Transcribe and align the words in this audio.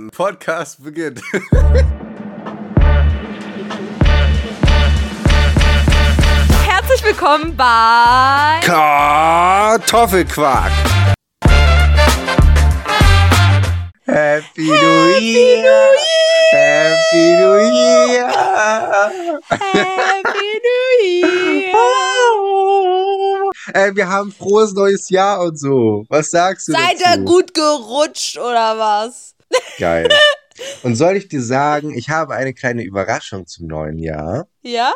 And 0.00 0.10
Podcast 0.12 0.82
beginnt. 0.82 1.20
Herzlich 6.66 7.04
willkommen 7.04 7.54
bei 7.54 8.60
Kartoffelquark. 8.62 10.70
Happy 14.06 14.62
New 14.62 15.18
Year. 15.20 15.90
Happy 16.52 17.36
New 17.36 17.56
Year. 17.58 18.26
Happy 19.50 20.60
New 20.64 21.04
Year. 21.04 21.74
Ey, 23.74 23.94
wir 23.94 24.08
haben 24.08 24.32
frohes 24.32 24.72
neues 24.72 25.10
Jahr 25.10 25.42
und 25.42 25.60
so. 25.60 26.06
Was 26.08 26.30
sagst 26.30 26.68
du 26.68 26.72
Seid 26.72 26.98
dazu? 27.04 27.18
ihr 27.20 27.24
gut 27.26 27.52
gerutscht 27.52 28.38
oder 28.38 28.78
was? 28.78 29.29
Geil. 29.78 30.08
Und 30.82 30.96
soll 30.96 31.16
ich 31.16 31.28
dir 31.28 31.42
sagen, 31.42 31.96
ich 31.96 32.08
habe 32.08 32.34
eine 32.34 32.54
kleine 32.54 32.84
Überraschung 32.84 33.46
zum 33.46 33.66
neuen 33.66 33.98
Jahr. 33.98 34.46
Ja? 34.62 34.92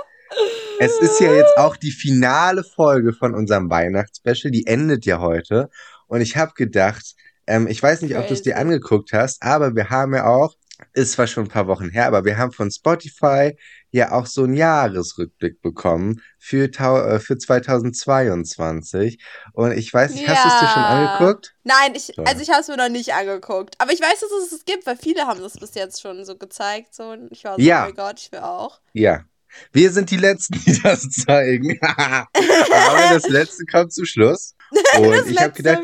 Es 0.79 0.99
ist 0.99 1.21
ja 1.21 1.33
jetzt 1.33 1.57
auch 1.57 1.77
die 1.77 1.93
finale 1.93 2.65
Folge 2.65 3.13
von 3.13 3.35
unserem 3.35 3.71
Weihnachtsspecial. 3.71 4.51
Die 4.51 4.67
endet 4.67 5.07
ja 5.07 5.21
heute. 5.21 5.71
Und 6.07 6.21
ich 6.21 6.37
habe 6.37 6.53
gedacht, 6.55 7.15
ähm, 7.47 7.67
ich 7.67 7.83
weiß 7.83 8.03
nicht, 8.03 8.17
ob 8.17 8.27
du 8.27 8.35
es 8.35 8.43
dir 8.43 8.59
angeguckt 8.59 9.13
hast, 9.13 9.43
aber 9.43 9.75
wir 9.75 9.91
haben 9.91 10.15
ja 10.15 10.27
auch, 10.27 10.55
ist 10.93 11.13
zwar 11.13 11.27
schon 11.27 11.45
ein 11.45 11.49
paar 11.49 11.67
Wochen 11.67 11.91
her, 11.91 12.07
aber 12.07 12.25
wir 12.25 12.37
haben 12.39 12.53
von 12.53 12.71
Spotify 12.71 13.57
ja 13.91 14.13
auch 14.13 14.27
so 14.27 14.43
einen 14.45 14.55
Jahresrückblick 14.55 15.61
bekommen 15.63 16.21
für, 16.39 16.65
äh, 16.65 17.19
für 17.21 17.39
2022. 17.39 19.19
Und 19.53 19.73
ich 19.73 19.93
weiß 19.93 20.15
nicht, 20.15 20.29
hast 20.29 20.45
du 20.45 20.49
es 20.49 20.61
dir 20.61 20.69
schon 20.69 20.83
Ja. 20.83 21.15
angeguckt? 21.17 21.55
Nein, 21.65 21.95
ich, 21.95 22.13
So. 22.17 22.25
also 22.25 22.43
ich 22.43 22.51
habe 22.51 22.61
es 22.61 22.69
mir 22.69 22.77
noch 22.77 22.89
nicht 22.89 23.13
angeguckt. 23.15 23.75
Aber 23.79 23.93
ich 23.93 24.01
weiß, 24.01 24.21
dass 24.21 24.31
es 24.47 24.53
es 24.53 24.65
gibt, 24.65 24.87
weil 24.87 24.97
viele 24.97 25.27
haben 25.27 25.41
das 25.41 25.55
bis 25.55 25.75
jetzt 25.75 26.01
schon 26.01 26.25
so 26.25 26.37
gezeigt. 26.37 26.95
So. 26.95 27.11
Und 27.11 27.31
ich 27.31 27.45
war 27.45 27.55
so, 27.57 27.63
Ja. 27.63 27.83
oh 27.83 27.87
mein 27.87 27.95
Gott, 27.95 28.21
ich 28.21 28.33
will 28.33 28.41
auch. 28.41 28.81
Ja. 28.93 29.25
Wir 29.73 29.91
sind 29.91 30.11
die 30.11 30.17
Letzten, 30.17 30.61
die 30.65 30.81
das 30.83 31.09
zeigen. 31.11 31.79
aber 31.83 32.29
das 33.13 33.29
Letzte 33.29 33.65
kommt 33.67 33.93
zum 33.93 34.05
Schluss. 34.05 34.55
Und 34.99 35.11
Das 35.11 35.27
ich 35.27 35.41
habe 35.41 35.53
gedacht, 35.53 35.83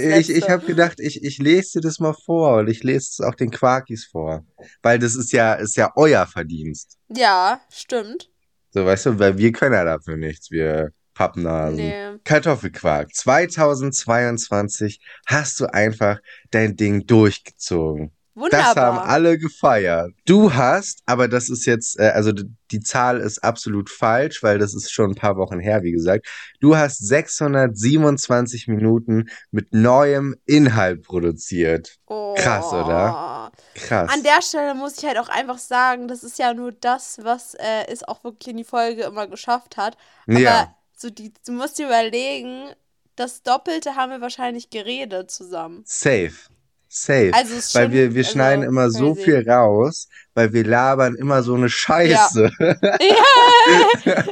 Ich, 0.00 0.30
ich 0.30 0.48
habe 0.48 0.66
gedacht, 0.66 0.98
ich, 1.00 1.22
ich 1.22 1.38
lese 1.38 1.74
dir 1.74 1.82
das 1.82 2.00
mal 2.00 2.14
vor 2.14 2.58
und 2.58 2.68
ich 2.68 2.82
lese 2.82 3.08
es 3.10 3.20
auch 3.20 3.34
den 3.34 3.50
Quarkis 3.50 4.06
vor. 4.10 4.44
Weil 4.82 4.98
das 4.98 5.14
ist 5.14 5.32
ja, 5.32 5.54
ist 5.54 5.76
ja 5.76 5.92
euer 5.96 6.26
Verdienst. 6.26 6.96
ja, 7.08 7.60
stimmt. 7.72 8.30
So, 8.70 8.84
weißt 8.84 9.06
du, 9.06 9.18
weil 9.18 9.38
wir 9.38 9.52
können 9.52 9.74
ja 9.74 9.84
dafür 9.84 10.16
nichts, 10.16 10.50
wir 10.50 10.90
Pappnasen. 11.14 11.76
Nee. 11.76 12.18
Kartoffelquark, 12.24 13.14
2022 13.14 15.00
hast 15.26 15.60
du 15.60 15.66
einfach 15.72 16.18
dein 16.50 16.76
Ding 16.76 17.06
durchgezogen. 17.06 18.12
Wunderbar. 18.36 18.74
Das 18.74 18.84
haben 18.84 18.98
alle 18.98 19.38
gefeiert. 19.38 20.12
Du 20.26 20.52
hast, 20.52 21.00
aber 21.06 21.26
das 21.26 21.48
ist 21.48 21.64
jetzt, 21.64 21.98
äh, 21.98 22.10
also 22.10 22.32
die 22.70 22.80
Zahl 22.80 23.18
ist 23.18 23.42
absolut 23.42 23.88
falsch, 23.88 24.42
weil 24.42 24.58
das 24.58 24.74
ist 24.74 24.92
schon 24.92 25.12
ein 25.12 25.14
paar 25.14 25.38
Wochen 25.38 25.58
her, 25.58 25.82
wie 25.82 25.92
gesagt. 25.92 26.26
Du 26.60 26.76
hast 26.76 26.98
627 26.98 28.68
Minuten 28.68 29.30
mit 29.50 29.72
neuem 29.72 30.36
Inhalt 30.44 31.02
produziert. 31.02 31.96
oh. 32.08 32.34
krass, 32.34 32.66
oder? 32.74 33.52
Krass. 33.74 34.12
An 34.12 34.22
der 34.22 34.42
Stelle 34.42 34.74
muss 34.74 34.98
ich 34.98 35.06
halt 35.06 35.18
auch 35.18 35.30
einfach 35.30 35.58
sagen, 35.58 36.06
das 36.06 36.22
ist 36.22 36.38
ja 36.38 36.52
nur 36.52 36.72
das, 36.72 37.18
was 37.22 37.54
äh, 37.54 37.86
es 37.88 38.04
auch 38.04 38.22
wirklich 38.22 38.48
in 38.48 38.58
die 38.58 38.64
Folge 38.64 39.04
immer 39.04 39.26
geschafft 39.28 39.78
hat. 39.78 39.96
Aber 40.26 40.38
ja, 40.38 40.76
so 40.94 41.08
die, 41.08 41.32
du 41.46 41.52
musst 41.52 41.78
dir 41.78 41.86
überlegen, 41.86 42.68
das 43.14 43.42
Doppelte 43.42 43.96
haben 43.96 44.12
wir 44.12 44.20
wahrscheinlich 44.20 44.68
geredet 44.68 45.30
zusammen. 45.30 45.84
safe. 45.86 46.50
Safe. 46.88 47.32
Also 47.34 47.78
weil 47.78 47.92
wir, 47.92 48.14
wir 48.14 48.20
also, 48.20 48.32
schneiden 48.32 48.64
immer 48.64 48.90
so 48.90 49.14
viel 49.14 49.48
raus, 49.48 50.08
weil 50.34 50.52
wir 50.52 50.64
labern 50.64 51.14
immer 51.14 51.42
so 51.42 51.54
eine 51.54 51.68
Scheiße. 51.68 52.50
Ja. 52.60 54.24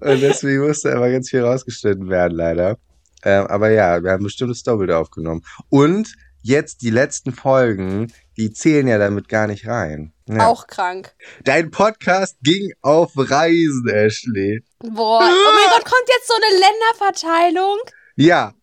Und 0.00 0.20
deswegen 0.20 0.66
musste 0.66 0.90
immer 0.90 1.10
ganz 1.10 1.30
viel 1.30 1.42
rausgeschnitten 1.42 2.08
werden, 2.08 2.36
leider. 2.36 2.78
Ähm, 3.24 3.46
aber 3.46 3.70
ja, 3.70 4.02
wir 4.02 4.12
haben 4.12 4.24
bestimmt 4.24 4.50
das 4.50 4.62
Doppelte 4.62 4.96
aufgenommen. 4.96 5.42
Und 5.68 6.14
jetzt 6.42 6.82
die 6.82 6.90
letzten 6.90 7.32
Folgen, 7.32 8.12
die 8.36 8.52
zählen 8.52 8.86
ja 8.86 8.98
damit 8.98 9.28
gar 9.28 9.48
nicht 9.48 9.66
rein. 9.66 10.12
Ja. 10.28 10.46
Auch 10.46 10.66
krank. 10.66 11.14
Dein 11.44 11.70
Podcast 11.70 12.36
ging 12.42 12.72
auf 12.82 13.12
Reisen, 13.16 13.88
Ashley. 13.88 14.62
Boah. 14.78 15.20
Oh 15.20 15.52
mein 15.52 15.70
Gott, 15.70 15.84
kommt 15.84 16.08
jetzt 16.08 16.28
so 16.28 16.34
eine 16.34 16.60
Länderverteilung? 16.60 17.78
Ja, 18.16 18.54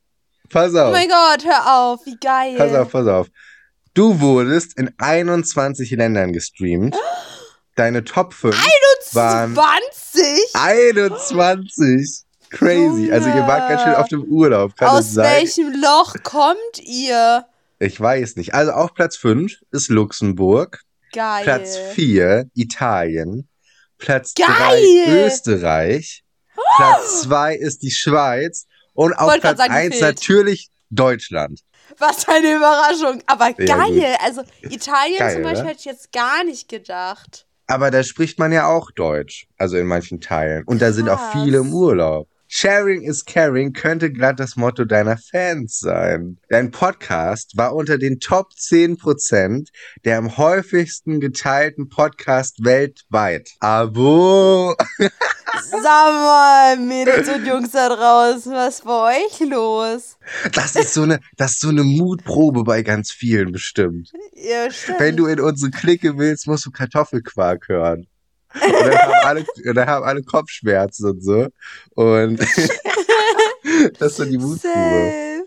pass 0.53 0.73
Oh 0.73 0.79
auf. 0.79 0.91
mein 0.93 1.09
Gott, 1.09 1.43
hör 1.45 1.75
auf, 1.77 2.05
wie 2.05 2.15
geil. 2.17 2.55
Pass 2.57 2.73
auf, 2.73 2.91
pass 2.91 3.07
auf. 3.07 3.27
Du 3.93 4.19
wurdest 4.21 4.77
in 4.77 4.91
21 4.97 5.91
Ländern 5.91 6.31
gestreamt. 6.33 6.95
Deine 7.75 8.03
Top 8.03 8.33
5 8.33 8.55
waren 9.13 9.55
20? 9.55 10.53
21. 10.53 12.23
Crazy. 12.51 13.11
Also 13.11 13.29
ihr 13.29 13.47
wart 13.47 13.67
ganz 13.67 13.81
schön 13.81 13.95
auf 13.95 14.07
dem 14.09 14.23
Urlaub. 14.25 14.75
Kann 14.77 14.89
Aus 14.89 15.15
welchem 15.15 15.73
Loch 15.81 16.15
kommt 16.23 16.79
ihr? 16.83 17.45
Ich 17.79 17.99
weiß 17.99 18.35
nicht. 18.35 18.53
Also 18.53 18.71
auf 18.73 18.93
Platz 18.93 19.17
5 19.17 19.53
ist 19.71 19.89
Luxemburg. 19.89 20.81
Geil. 21.13 21.43
Platz 21.43 21.77
4 21.95 22.45
Italien. 22.53 23.49
Platz 23.97 24.33
Geil. 24.35 24.47
3 25.05 25.25
Österreich. 25.25 26.23
Platz 26.77 27.21
2 27.23 27.55
ist 27.55 27.81
die 27.81 27.91
Schweiz. 27.91 28.67
Und 28.93 29.13
auf 29.13 29.39
Platz 29.39 29.57
sagen, 29.57 29.73
1 29.73 29.93
gefehlt. 29.93 30.15
natürlich 30.15 30.69
Deutschland. 30.89 31.59
Was 31.97 32.27
eine 32.27 32.55
Überraschung. 32.55 33.21
Aber 33.27 33.49
Ja, 33.59 33.77
geil. 33.77 34.15
Also 34.23 34.43
Italien 34.61 35.17
Geil, 35.17 35.33
zum 35.35 35.43
Beispiel 35.43 35.69
hätte 35.69 35.79
ich 35.79 35.85
jetzt 35.85 36.11
gar 36.11 36.43
nicht 36.43 36.69
gedacht. 36.69 37.45
Aber 37.67 37.91
da 37.91 38.03
spricht 38.03 38.39
man 38.39 38.51
ja 38.51 38.67
auch 38.67 38.91
Deutsch. 38.91 39.47
Also 39.57 39.77
in 39.77 39.87
manchen 39.87 40.21
Teilen. 40.21 40.63
Und 40.65 40.81
da 40.81 40.91
sind 40.91 41.09
auch 41.09 41.17
Krass. 41.17 41.43
viele 41.43 41.57
im 41.59 41.73
Urlaub. 41.73 42.27
Sharing 42.55 43.01
is 43.01 43.25
caring 43.25 43.73
könnte 43.73 44.11
glatt 44.11 44.39
das 44.39 44.55
Motto 44.55 44.85
deiner 44.85 45.17
Fans 45.17 45.79
sein. 45.79 46.37
Dein 46.49 46.69
Podcast 46.69 47.57
war 47.57 47.73
unter 47.73 47.97
den 47.97 48.19
Top 48.19 48.51
10% 48.51 49.69
der 50.05 50.19
am 50.19 50.37
häufigsten 50.37 51.19
geteilten 51.19 51.89
Podcast 51.89 52.63
weltweit. 52.63 53.49
Abo! 53.59 54.75
Sag 55.63 55.81
mal, 55.81 56.77
Mädels 56.77 57.27
und 57.27 57.47
Jungs 57.47 57.71
da 57.71 57.89
draußen, 57.89 58.53
was 58.53 58.75
ist 58.75 58.85
bei 58.85 59.15
euch 59.15 59.39
los? 59.49 60.17
Das 60.53 60.75
ist 60.75 60.93
so 60.93 61.01
eine, 61.01 61.21
das 61.37 61.53
ist 61.53 61.61
so 61.61 61.69
eine 61.69 61.83
Mutprobe 61.83 62.63
bei 62.63 62.83
ganz 62.83 63.11
vielen 63.11 63.51
bestimmt. 63.51 64.11
Ja, 64.35 64.69
stimmt. 64.69 64.99
Wenn 64.99 65.17
du 65.17 65.25
in 65.25 65.39
unsere 65.39 65.71
Clique 65.71 66.19
willst, 66.19 66.45
musst 66.45 66.67
du 66.67 66.71
Kartoffelquark 66.71 67.67
hören. 67.67 68.05
Und 68.53 68.71
dann 68.73 68.97
haben 68.97 69.13
alle, 69.23 69.45
dann 69.73 69.87
haben 69.87 70.05
alle 70.05 70.23
Kopfschmerzen 70.23 71.09
und 71.09 71.23
so. 71.23 71.47
Und 71.95 72.39
das 73.99 74.11
ist 74.11 74.17
so 74.17 74.25
die 74.25 74.37
Mutprobe. 74.37 75.43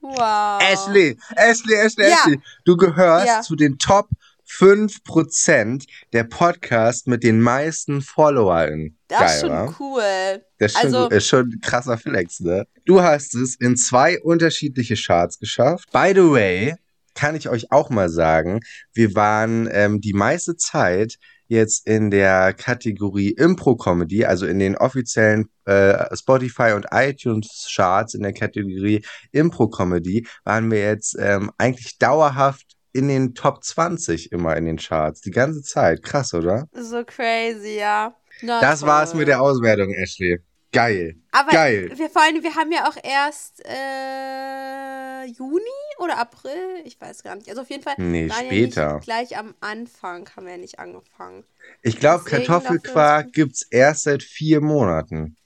Wow. 0.00 0.60
Ashley, 0.62 1.16
Ashley, 1.36 1.74
Ashley, 1.74 2.08
Ja. 2.08 2.16
Ashley. 2.16 2.40
Du 2.64 2.76
gehörst 2.76 3.26
Ja. 3.26 3.40
zu 3.42 3.54
den 3.56 3.78
Top 3.78 4.08
5% 4.48 5.86
der 6.12 6.24
Podcasts 6.24 7.06
mit 7.06 7.22
den 7.22 7.40
meisten 7.40 8.02
Followern. 8.02 8.96
Das 9.08 9.36
ist 9.36 9.40
schon 9.42 9.50
wa? 9.50 9.74
cool. 9.80 10.42
Das 10.58 10.72
ist 10.72 10.78
schon, 10.80 10.94
Also- 10.94 11.08
ist 11.08 11.26
schon 11.28 11.48
ein 11.50 11.60
krasser 11.60 11.96
Flex, 11.98 12.40
ne? 12.40 12.66
Du 12.84 13.00
hast 13.02 13.34
es 13.34 13.54
in 13.56 13.76
zwei 13.76 14.20
unterschiedliche 14.20 14.96
Charts 14.96 15.38
geschafft. 15.38 15.90
By 15.92 16.12
the 16.14 16.30
way, 16.30 16.74
kann 17.14 17.36
ich 17.36 17.48
euch 17.48 17.70
auch 17.72 17.88
mal 17.90 18.08
sagen, 18.08 18.60
wir 18.92 19.14
waren 19.14 19.68
ähm, 19.70 20.00
die 20.00 20.12
meiste 20.14 20.56
Zeit 20.56 21.16
jetzt 21.52 21.86
in 21.86 22.10
der 22.10 22.54
Kategorie 22.54 23.30
Impro-Comedy, 23.30 24.24
also 24.24 24.46
in 24.46 24.58
den 24.58 24.76
offiziellen 24.76 25.48
äh, 25.66 26.04
Spotify 26.16 26.72
und 26.74 26.86
iTunes 26.90 27.68
Charts 27.72 28.14
in 28.14 28.22
der 28.22 28.32
Kategorie 28.32 29.04
Impro-Comedy, 29.32 30.26
waren 30.44 30.70
wir 30.70 30.80
jetzt 30.80 31.16
ähm, 31.18 31.50
eigentlich 31.58 31.98
dauerhaft 31.98 32.76
in 32.92 33.08
den 33.08 33.34
Top 33.34 33.62
20 33.62 34.32
immer 34.32 34.56
in 34.56 34.64
den 34.64 34.76
Charts. 34.76 35.20
Die 35.20 35.30
ganze 35.30 35.62
Zeit. 35.62 36.02
Krass, 36.02 36.34
oder? 36.34 36.68
So 36.72 37.04
crazy, 37.04 37.78
ja. 37.78 38.14
Na 38.42 38.60
Das 38.60 38.82
war's 38.82 39.14
mit 39.14 39.28
der 39.28 39.40
Auswertung, 39.40 39.90
Ashley. 39.90 40.40
Geil. 40.72 41.16
Aber 41.32 41.50
Geil. 41.50 41.92
wir 41.96 42.08
vor 42.08 42.22
allem, 42.22 42.42
wir 42.42 42.54
haben 42.54 42.72
ja 42.72 42.88
auch 42.88 42.96
erst 43.02 43.62
äh, 43.66 45.24
Juni 45.26 45.60
oder 45.98 46.18
April, 46.18 46.80
ich 46.84 46.98
weiß 47.00 47.22
gar 47.22 47.36
nicht. 47.36 47.48
Also 47.50 47.60
auf 47.62 47.70
jeden 47.70 47.82
Fall 47.82 47.94
Nee, 47.98 48.30
später. 48.30 48.80
Ja 48.82 48.98
gleich 48.98 49.36
am 49.36 49.54
Anfang 49.60 50.28
haben 50.34 50.46
wir 50.46 50.52
ja 50.52 50.58
nicht 50.58 50.78
angefangen. 50.78 51.44
Ich 51.82 51.98
glaube, 51.98 52.24
Kartoffelquark 52.24 53.26
dafür- 53.26 53.32
gibt's 53.32 53.66
erst 53.70 54.04
seit 54.04 54.22
vier 54.22 54.60
Monaten. 54.62 55.36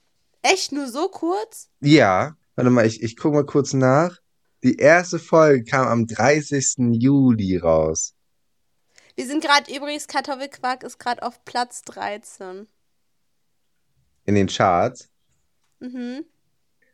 Echt 0.43 0.71
nur 0.71 0.87
so 0.87 1.09
kurz? 1.09 1.69
Ja, 1.81 2.37
warte 2.55 2.69
mal, 2.69 2.85
ich, 2.85 3.03
ich 3.03 3.17
guck 3.17 3.33
mal 3.33 3.45
kurz 3.45 3.73
nach. 3.73 4.17
Die 4.63 4.77
erste 4.77 5.19
Folge 5.19 5.65
kam 5.65 5.87
am 5.87 6.07
30. 6.07 6.75
Juli 6.93 7.57
raus. 7.57 8.13
Wir 9.15 9.27
sind 9.27 9.43
gerade 9.43 9.73
übrigens, 9.75 10.07
Kartoffelquark 10.07 10.83
ist 10.83 10.99
gerade 10.99 11.21
auf 11.23 11.43
Platz 11.43 11.81
13. 11.83 12.67
In 14.25 14.35
den 14.35 14.47
Charts. 14.47 15.09
Mhm. 15.79 16.25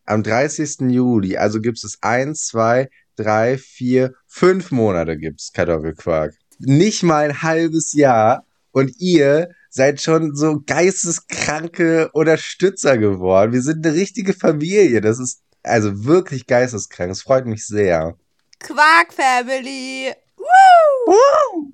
Am 0.06 0.24
30. 0.24 0.92
Juli, 0.92 1.38
also 1.38 1.62
gibt 1.62 1.84
es 1.84 1.98
1, 2.02 2.48
2, 2.48 2.90
drei, 3.16 3.58
vier, 3.58 4.14
fünf 4.28 4.72
Monate 4.72 5.18
gibt's 5.18 5.54
Kartoffelquark. 5.54 6.36
Nicht 6.60 7.04
mal 7.04 7.26
ein 7.26 7.42
halbes 7.42 7.94
Jahr 7.94 8.46
und 8.72 8.92
ihr 9.00 9.50
seid 9.70 10.02
schon 10.02 10.36
so 10.36 10.62
geisteskranke 10.66 12.10
Unterstützer 12.12 12.98
geworden. 12.98 13.54
Wir 13.54 13.62
sind 13.62 13.86
eine 13.86 13.96
richtige 13.96 14.34
Familie. 14.34 15.02
Das 15.02 15.20
ist 15.20 15.42
also 15.64 16.06
wirklich 16.06 16.46
geisteskrank. 16.46 17.12
Es 17.12 17.24
freut 17.24 17.46
mich 17.46 17.66
sehr. 17.66 18.16
Quark 18.60 19.14
Family. 19.14 20.14
Woo! 20.38 21.74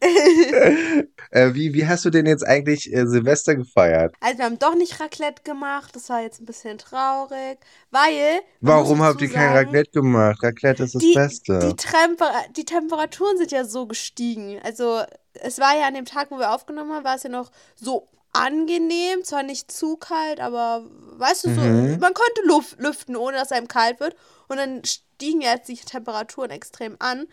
äh, 1.30 1.54
wie, 1.54 1.74
wie 1.74 1.86
hast 1.86 2.04
du 2.04 2.10
denn 2.10 2.26
jetzt 2.26 2.46
eigentlich 2.46 2.92
äh, 2.92 3.06
Silvester 3.06 3.54
gefeiert? 3.56 4.14
Also 4.20 4.38
wir 4.38 4.44
haben 4.44 4.58
doch 4.58 4.74
nicht 4.74 5.00
Raclette 5.00 5.42
gemacht, 5.42 5.94
das 5.94 6.08
war 6.08 6.22
jetzt 6.22 6.40
ein 6.40 6.46
bisschen 6.46 6.78
traurig, 6.78 7.58
weil... 7.90 8.40
Warum 8.60 9.02
habt 9.02 9.20
ihr 9.20 9.30
kein 9.30 9.52
Raclette 9.52 9.90
gemacht? 9.90 10.42
Raclette 10.42 10.84
ist 10.84 10.94
das 10.94 11.02
die, 11.02 11.14
Beste. 11.14 11.58
Die, 11.58 11.76
Temper 11.76 12.32
die 12.56 12.64
Temperaturen 12.64 13.38
sind 13.38 13.52
ja 13.52 13.64
so 13.64 13.86
gestiegen. 13.86 14.60
Also 14.62 15.02
es 15.34 15.58
war 15.58 15.76
ja 15.76 15.86
an 15.86 15.94
dem 15.94 16.04
Tag, 16.04 16.30
wo 16.30 16.38
wir 16.38 16.52
aufgenommen 16.52 16.92
haben, 16.92 17.04
war 17.04 17.16
es 17.16 17.22
ja 17.22 17.30
noch 17.30 17.50
so 17.74 18.06
angenehm, 18.32 19.24
zwar 19.24 19.42
nicht 19.42 19.72
zu 19.72 19.96
kalt, 19.96 20.40
aber 20.40 20.84
weißt 21.16 21.46
du, 21.46 21.54
so, 21.54 21.60
Mhm. 21.60 21.98
man 21.98 22.14
konnte 22.14 22.42
Luft, 22.44 22.78
lüften, 22.78 23.16
ohne 23.16 23.36
dass 23.36 23.52
einem 23.52 23.68
kalt 23.68 24.00
wird. 24.00 24.14
Und 24.48 24.58
dann 24.58 24.82
stiegen 24.84 25.40
jetzt 25.40 25.68
die 25.68 25.76
Temperaturen 25.76 26.50
extrem 26.50 26.96
an. 26.98 27.26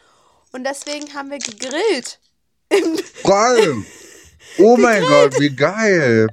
Und 0.55 0.63
deswegen 0.63 1.13
haben 1.13 1.31
wir 1.31 1.37
gegrillt. 1.37 2.21
Geil! 3.25 3.83
Oh 4.57 4.77
mein 4.79 5.01
Gott, 5.03 5.37
wie 5.37 5.53
geil! 5.53 6.29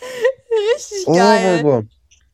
richtig 0.00 1.06
Oh, 1.06 1.14
geil. 1.14 1.62
oh, 1.64 1.68
oh. 1.68 1.82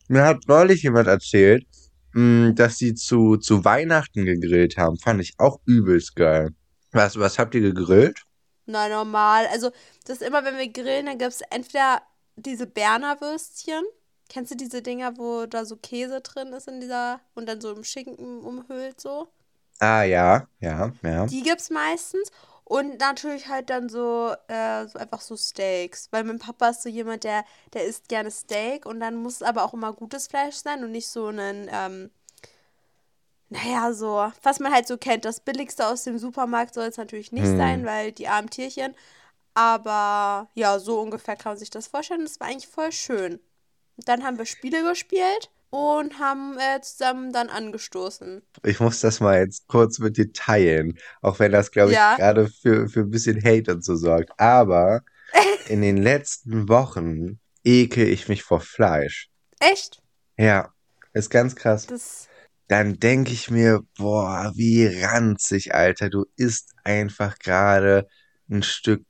Mir 0.09 0.23
hat 0.25 0.47
neulich 0.49 0.82
jemand 0.82 1.09
erzählt, 1.09 1.67
mh, 2.12 2.53
dass 2.53 2.76
sie 2.76 2.94
zu, 2.94 3.38
zu 3.38 3.65
Weihnachten 3.65 4.26
gegrillt 4.26 4.76
haben. 4.76 4.99
Fand 4.99 5.23
ich 5.23 5.32
auch 5.38 5.61
übelst 5.65 6.15
geil. 6.15 6.50
Was, 6.93 7.19
was 7.19 7.38
habt 7.38 7.55
ihr 7.55 7.62
gegrillt? 7.62 8.21
Na, 8.67 8.91
normal. 8.91 9.47
Also, 9.47 9.71
das 10.05 10.21
ist 10.21 10.26
immer, 10.26 10.44
wenn 10.44 10.59
wir 10.59 10.69
grillen, 10.69 11.06
dann 11.06 11.17
gibt 11.17 11.32
es 11.32 11.41
entweder 11.49 12.03
diese 12.37 12.67
Berner 12.67 13.19
Würstchen. 13.23 13.82
Kennst 14.29 14.50
du 14.50 14.56
diese 14.56 14.82
Dinger, 14.82 15.17
wo 15.17 15.47
da 15.47 15.65
so 15.65 15.76
Käse 15.76 16.21
drin 16.21 16.53
ist 16.53 16.69
in 16.69 16.81
dieser 16.82 17.23
und 17.35 17.47
dann 17.49 17.62
so 17.62 17.73
im 17.73 17.82
Schinken 17.82 18.41
umhüllt 18.41 19.00
so? 19.00 19.29
Ah, 19.81 20.03
ja, 20.05 20.47
ja, 20.61 20.93
ja. 21.03 21.26
Die 21.26 21.43
gibt's 21.43 21.71
meistens. 21.71 22.31
Und 22.65 22.99
natürlich 22.99 23.49
halt 23.49 23.69
dann 23.69 23.88
so, 23.91 24.35
äh, 24.49 24.87
so 24.87 24.99
einfach 24.99 25.21
so 25.21 25.37
Steaks. 25.37 26.09
Weil 26.11 26.25
mein 26.25 26.38
Papa 26.38 26.69
ist 26.71 26.82
so 26.82 26.88
jemand, 26.88 27.25
der, 27.25 27.44
der 27.75 27.85
isst 27.85 28.09
gerne 28.09 28.31
Steak 28.31 28.87
und 28.87 29.00
dann 29.00 29.17
muss 29.17 29.37
es 29.37 29.43
aber 29.43 29.65
auch 29.65 29.75
immer 29.75 29.93
gutes 29.93 30.29
Fleisch 30.29 30.56
sein 30.56 30.82
und 30.82 30.91
nicht 30.93 31.09
so 31.09 31.26
ein, 31.29 31.69
ähm, 31.71 32.11
naja, 33.50 33.93
so, 33.93 34.31
was 34.43 34.61
man 34.61 34.73
halt 34.73 34.87
so 34.87 34.97
kennt. 34.97 35.25
Das 35.25 35.41
Billigste 35.41 35.87
aus 35.87 36.05
dem 36.05 36.19
Supermarkt 36.19 36.75
soll 36.75 36.87
es 36.87 36.97
natürlich 36.97 37.32
nicht 37.32 37.44
Hm. 37.44 37.56
sein, 37.59 37.85
weil 37.85 38.12
die 38.12 38.29
armen 38.29 38.49
Tierchen. 38.50 38.94
Aber 39.53 40.49
ja, 40.55 40.79
so 40.79 41.00
ungefähr 41.00 41.37
kann 41.37 41.53
man 41.53 41.59
sich 41.59 41.71
das 41.71 41.87
vorstellen. 41.87 42.23
Das 42.25 42.41
war 42.41 42.49
eigentlich 42.49 42.67
voll 42.67 42.91
schön. 42.93 43.35
Und 43.97 44.09
dann 44.09 44.25
haben 44.25 44.38
wir 44.38 44.47
Spiele 44.47 44.82
gespielt 44.82 45.50
und 45.75 46.21
haben 46.21 46.56
äh, 46.56 46.81
zusammen 46.82 47.32
dann 47.32 47.49
angestoßen. 47.49 48.43
Ich 48.62 48.79
muss 48.79 49.00
das 49.00 49.19
mal 49.19 49.41
jetzt 49.41 49.67
kurz 49.67 49.99
mit 49.99 50.17
dir 50.17 50.32
teilen. 50.32 50.97
Auch 51.21 51.41
wenn 51.41 51.50
das, 51.50 51.73
glaube 51.73 51.91
ich, 51.91 51.97
Ja. 51.97 52.15
gerade 52.15 52.49
für, 52.49 52.88
für 52.88 53.00
ein 53.00 53.11
bisschen 53.11 53.43
Hate 53.43 53.73
und 53.73 53.85
so 53.85 53.97
sorgt. 53.97 54.31
Aber 54.38 55.03
in 55.69 55.82
den 55.82 55.97
letzten 55.97 56.69
Wochen 56.69 57.41
ekel 57.65 58.06
ich 58.06 58.29
mich 58.29 58.44
vor 58.44 58.61
Fleisch. 58.61 59.29
Echt? 59.59 60.00
Ja, 60.37 60.73
ist 61.12 61.31
ganz 61.31 61.56
krass. 61.56 61.87
Das. 61.87 62.29
Dann 62.69 63.00
denke 63.00 63.32
ich 63.32 63.50
mir, 63.50 63.82
boah, 63.99 64.53
wie 64.55 64.87
ranzig, 64.87 65.75
Alter. 65.75 66.09
Du 66.09 66.25
isst 66.37 66.73
einfach 66.85 67.38
gerade 67.41 68.06
ein 68.49 68.62
Stück 68.62 69.03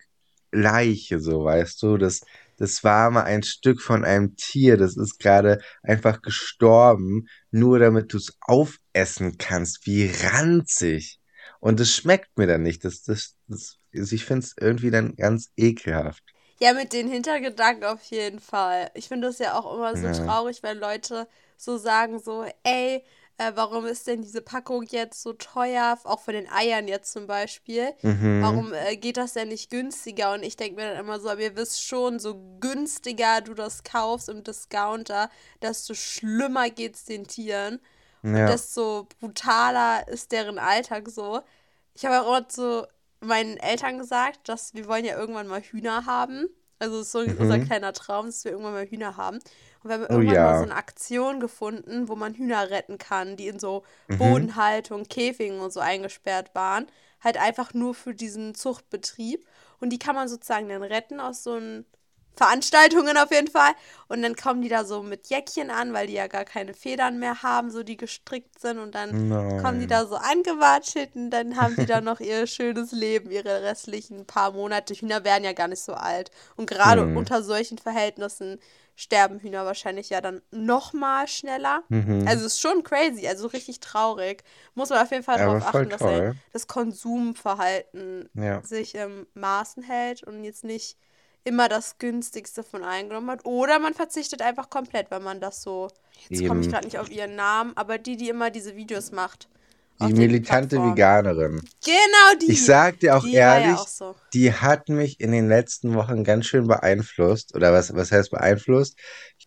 Leiche, 0.50 1.20
so 1.20 1.44
weißt 1.44 1.82
du. 1.82 1.98
Das, 1.98 2.22
das 2.64 2.82
war 2.82 3.10
mal 3.10 3.24
ein 3.24 3.42
Stück 3.42 3.80
von 3.82 4.04
einem 4.04 4.36
Tier. 4.36 4.76
Das 4.78 4.96
ist 4.96 5.18
gerade 5.18 5.60
einfach 5.82 6.22
gestorben, 6.22 7.26
nur 7.50 7.78
damit 7.78 8.12
du 8.12 8.16
es 8.16 8.36
aufessen 8.40 9.36
kannst. 9.38 9.86
Wie 9.86 10.10
ranzig. 10.22 11.20
Und 11.60 11.78
es 11.80 11.94
schmeckt 11.94 12.38
mir 12.38 12.46
dann 12.46 12.62
nicht. 12.62 12.84
Das, 12.84 13.02
das, 13.02 13.36
das, 13.48 13.76
also 13.94 14.14
ich 14.14 14.24
finde 14.24 14.46
es 14.46 14.54
irgendwie 14.58 14.90
dann 14.90 15.14
ganz 15.16 15.50
ekelhaft. 15.56 16.22
Ja, 16.58 16.72
mit 16.72 16.92
den 16.92 17.08
Hintergedanken 17.08 17.84
auf 17.84 18.02
jeden 18.04 18.40
Fall. 18.40 18.90
Ich 18.94 19.08
finde 19.08 19.26
das 19.26 19.38
ja 19.38 19.58
auch 19.58 19.74
immer 19.74 19.94
so 19.96 20.06
Ja. 20.06 20.12
traurig, 20.12 20.62
wenn 20.62 20.78
Leute 20.78 21.28
so 21.56 21.76
sagen, 21.76 22.18
so, 22.18 22.46
ey, 22.62 23.04
äh, 23.38 23.52
warum 23.54 23.84
ist 23.86 24.06
denn 24.06 24.22
diese 24.22 24.40
Packung 24.42 24.84
jetzt 24.84 25.22
so 25.22 25.32
teuer? 25.32 25.98
Auch 26.04 26.20
von 26.20 26.34
den 26.34 26.48
Eiern 26.50 26.86
jetzt 26.88 27.12
zum 27.12 27.26
Beispiel. 27.26 27.92
Mhm. 28.02 28.40
Warum 28.42 28.72
äh, 28.72 28.96
geht 28.96 29.16
das 29.16 29.32
denn 29.32 29.48
nicht 29.48 29.70
günstiger? 29.70 30.32
Und 30.34 30.42
ich 30.42 30.56
denke 30.56 30.76
mir 30.76 30.90
dann 30.90 31.00
immer 31.00 31.18
so, 31.20 31.28
aber 31.28 31.40
ihr 31.40 31.56
wisst 31.56 31.82
schon, 31.84 32.18
so 32.18 32.40
günstiger 32.60 33.40
du 33.40 33.54
das 33.54 33.82
kaufst 33.82 34.28
im 34.28 34.44
Discounter, 34.44 35.30
desto 35.62 35.94
schlimmer 35.94 36.70
geht's 36.70 37.04
den 37.04 37.26
Tieren. 37.26 37.80
Und 38.22 38.36
Ja. 38.36 38.46
desto 38.46 39.08
brutaler 39.20 40.06
ist 40.08 40.32
deren 40.32 40.58
Alltag 40.58 41.08
so. 41.08 41.40
Ich 41.94 42.04
habe 42.04 42.22
auch 42.22 42.28
immer 42.38 42.48
zu 42.48 42.86
meinen 43.20 43.56
Eltern 43.56 43.98
gesagt, 43.98 44.48
dass 44.48 44.74
wir 44.74 44.86
wollen 44.88 45.04
ja 45.04 45.18
irgendwann 45.18 45.46
mal 45.46 45.60
Hühner 45.60 46.06
haben. 46.06 46.48
Also 46.78 47.00
ist 47.00 47.12
so 47.12 47.20
unser 47.20 47.58
Mhm. 47.58 47.64
kleiner 47.64 47.92
Traum, 47.92 48.26
dass 48.26 48.44
wir 48.44 48.52
irgendwann 48.52 48.74
mal 48.74 48.86
Hühner 48.86 49.16
haben. 49.16 49.38
Und 49.84 49.90
wir 49.90 49.94
haben 49.94 50.06
Oh 50.08 50.20
irgendwann 50.20 50.34
ja. 50.34 50.42
mal 50.42 50.56
so 50.56 50.64
eine 50.64 50.74
Aktion 50.76 51.40
gefunden, 51.40 52.08
wo 52.08 52.16
man 52.16 52.34
Hühner 52.34 52.70
retten 52.70 52.98
kann, 52.98 53.36
die 53.36 53.48
in 53.48 53.60
so 53.60 53.84
Mhm. 54.08 54.18
Bodenhaltung, 54.18 55.04
Käfigen 55.08 55.60
und 55.60 55.72
so 55.72 55.80
eingesperrt 55.80 56.54
waren. 56.54 56.86
Halt 57.22 57.38
einfach 57.38 57.74
nur 57.74 57.94
für 57.94 58.14
diesen 58.14 58.54
Zuchtbetrieb. 58.56 59.46
Und 59.80 59.90
die 59.90 59.98
kann 60.00 60.16
man 60.16 60.28
sozusagen 60.28 60.68
dann 60.68 60.82
retten 60.82 61.20
aus 61.20 61.44
so 61.44 61.54
einen 61.54 61.86
Veranstaltungen 62.36 63.16
auf 63.16 63.30
jeden 63.30 63.50
Fall. 63.50 63.72
Und 64.08 64.22
dann 64.22 64.34
kommen 64.36 64.62
die 64.62 64.68
da 64.68 64.84
so 64.84 65.02
mit 65.02 65.28
Jäckchen 65.28 65.70
an, 65.70 65.92
weil 65.92 66.08
die 66.08 66.14
ja 66.14 66.26
gar 66.26 66.44
keine 66.44 66.74
Federn 66.74 67.18
mehr 67.20 67.42
haben, 67.42 67.70
so 67.70 67.82
die 67.84 67.96
gestrickt 67.96 68.60
sind. 68.60 68.78
Und 68.78 68.94
dann 68.94 69.14
kommen 69.56 69.78
die 69.78 69.86
Nein. 69.86 69.88
da 69.88 70.06
so 70.06 70.16
angewatschelt 70.16 71.14
und 71.14 71.30
dann 71.30 71.56
haben 71.56 71.76
die 71.76 71.86
da 71.86 72.00
noch 72.00 72.18
ihr 72.20 72.46
schönes 72.48 72.90
Leben, 72.92 73.30
ihre 73.30 73.62
restlichen 73.62 74.26
paar 74.26 74.52
Monate. 74.52 74.94
Hühner 74.94 75.24
werden 75.24 75.44
ja 75.44 75.52
gar 75.52 75.68
nicht 75.68 75.82
so 75.82 75.94
alt. 75.94 76.30
Und 76.56 76.68
gerade 76.68 77.02
Hm. 77.02 77.14
unter 77.14 77.42
solchen 77.42 77.78
Verhältnissen 77.78 78.58
sterben 78.96 79.40
Hühner 79.40 79.64
wahrscheinlich 79.64 80.10
ja 80.10 80.20
dann 80.20 80.40
noch 80.50 80.92
mal 80.92 81.26
schneller. 81.26 81.82
Mhm. 81.88 82.26
Also 82.28 82.46
ist 82.46 82.60
schon 82.60 82.82
crazy, 82.82 83.26
also 83.26 83.48
richtig 83.48 83.80
traurig. 83.80 84.44
Muss 84.74 84.90
man 84.90 85.00
auf 85.00 85.10
jeden 85.10 85.24
Fall 85.24 85.40
Aber 85.40 85.58
darauf 85.58 85.74
achten, 85.74 85.90
dass 85.90 86.00
toll. 86.00 86.34
das 86.52 86.66
Konsumverhalten 86.68 88.30
Ja. 88.34 88.62
sich 88.62 88.94
im 88.94 89.26
Maßen 89.34 89.82
hält 89.82 90.22
und 90.22 90.44
jetzt 90.44 90.64
nicht 90.64 90.96
immer 91.44 91.68
das 91.68 91.98
günstigste 91.98 92.62
von 92.62 92.84
allen 92.84 93.08
genommen 93.08 93.30
hat. 93.30 93.44
Oder 93.44 93.78
man 93.78 93.94
verzichtet 93.94 94.40
einfach 94.40 94.70
komplett, 94.70 95.10
wenn 95.10 95.22
man 95.22 95.40
das 95.40 95.62
so. 95.62 95.88
Jetzt 96.28 96.46
komme 96.46 96.60
ich 96.62 96.70
gerade 96.70 96.86
nicht 96.86 96.98
auf 96.98 97.10
ihren 97.10 97.36
Namen, 97.36 97.76
aber 97.76 97.98
die, 97.98 98.16
die 98.16 98.28
immer 98.30 98.50
diese 98.50 98.76
Videos 98.76 99.12
macht. 99.12 99.48
Die 100.00 100.12
militante 100.12 100.76
Plattformen. 100.76 100.96
Veganerin. 100.96 101.60
Genau 101.84 102.40
die. 102.40 102.52
Ich 102.52 102.64
sag 102.64 102.98
dir 103.00 103.16
auch 103.16 103.24
die 103.24 103.34
ehrlich, 103.34 103.66
ja 103.66 103.74
auch 103.76 103.86
so. 103.88 104.14
die 104.32 104.52
hat 104.52 104.88
mich 104.88 105.20
in 105.20 105.30
den 105.30 105.48
letzten 105.48 105.94
Wochen 105.94 106.24
ganz 106.24 106.46
schön 106.46 106.66
beeinflusst. 106.66 107.54
Oder 107.54 107.72
was, 107.72 107.94
was 107.94 108.10
heißt 108.10 108.30
beeinflusst? 108.32 108.98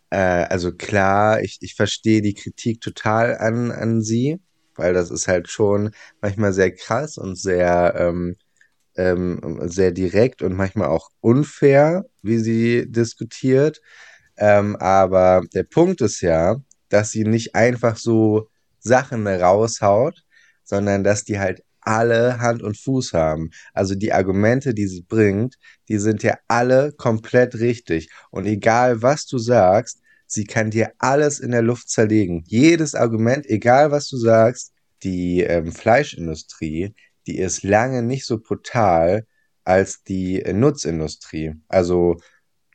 Äh, 0.10 0.18
also 0.18 0.72
klar, 0.72 1.42
ich, 1.42 1.58
ich 1.62 1.75
verstehe 1.75 2.22
die 2.22 2.34
Kritik 2.34 2.80
total 2.80 3.38
an, 3.38 3.72
an 3.72 4.01
sie, 4.01 4.39
weil 4.75 4.94
das 4.94 5.12
ist 5.12 5.27
halt 5.27 5.50
schon 5.50 5.92
manchmal 6.22 6.54
sehr 6.54 6.72
krass 6.72 7.18
und 7.18 7.38
sehr, 7.38 7.96
ähm, 7.98 8.36
ähm, 8.96 9.60
sehr 9.66 9.92
direkt 9.92 10.42
und 10.42 10.56
manchmal 10.56 10.88
auch 10.88 11.10
unfair, 11.20 12.06
wie 12.22 12.38
sie 12.39 12.89
diskutiert. 12.89 13.82
Ähm, 14.38 14.75
aber 14.77 15.42
der 15.54 15.63
Punkt 15.63 16.01
ist 16.01 16.22
ja, 16.22 16.56
dass 16.89 17.12
sie 17.12 17.25
nicht 17.25 17.54
einfach 17.54 17.98
so 17.98 18.50
Sachen 18.80 19.27
raushaut, 19.27 20.24
sondern 20.68 21.04
dass 21.04 21.24
die 21.24 21.40
halt 21.40 21.64
alle 21.82 22.40
Hand 22.40 22.64
und 22.64 22.78
Fuß 22.78 23.14
haben. 23.14 23.52
Also 23.74 23.96
die 23.96 24.12
Argumente, 24.12 24.74
die 24.74 24.88
sie 24.88 25.04
bringt, 25.04 25.56
die 25.88 25.98
sind 26.00 26.22
ja 26.22 26.38
alle 26.48 26.92
komplett 26.92 27.56
richtig. 27.56 28.10
Und 28.30 28.46
egal 28.46 29.02
was 29.02 29.26
du 29.26 29.38
sagst, 29.38 30.02
sie 30.26 30.44
kann 30.44 30.70
dir 30.70 30.92
alles 30.98 31.40
in 31.40 31.52
der 31.52 31.62
Luft 31.62 31.90
zerlegen. 31.90 32.44
Jedes 32.46 32.94
Argument, 32.94 33.46
egal 33.46 33.92
was 33.92 34.10
du 34.10 34.18
sagst, 34.18 34.74
die 35.04 35.42
ähm, 35.42 35.72
Fleischindustrie, 35.72 36.94
die 37.26 37.38
ist 37.38 37.64
lange 37.64 38.04
nicht 38.04 38.26
so 38.26 38.40
brutal 38.40 39.26
als 39.64 40.04
die 40.04 40.42
äh, 40.42 40.52
Nutzindustrie. 40.52 41.54
Also 41.70 42.18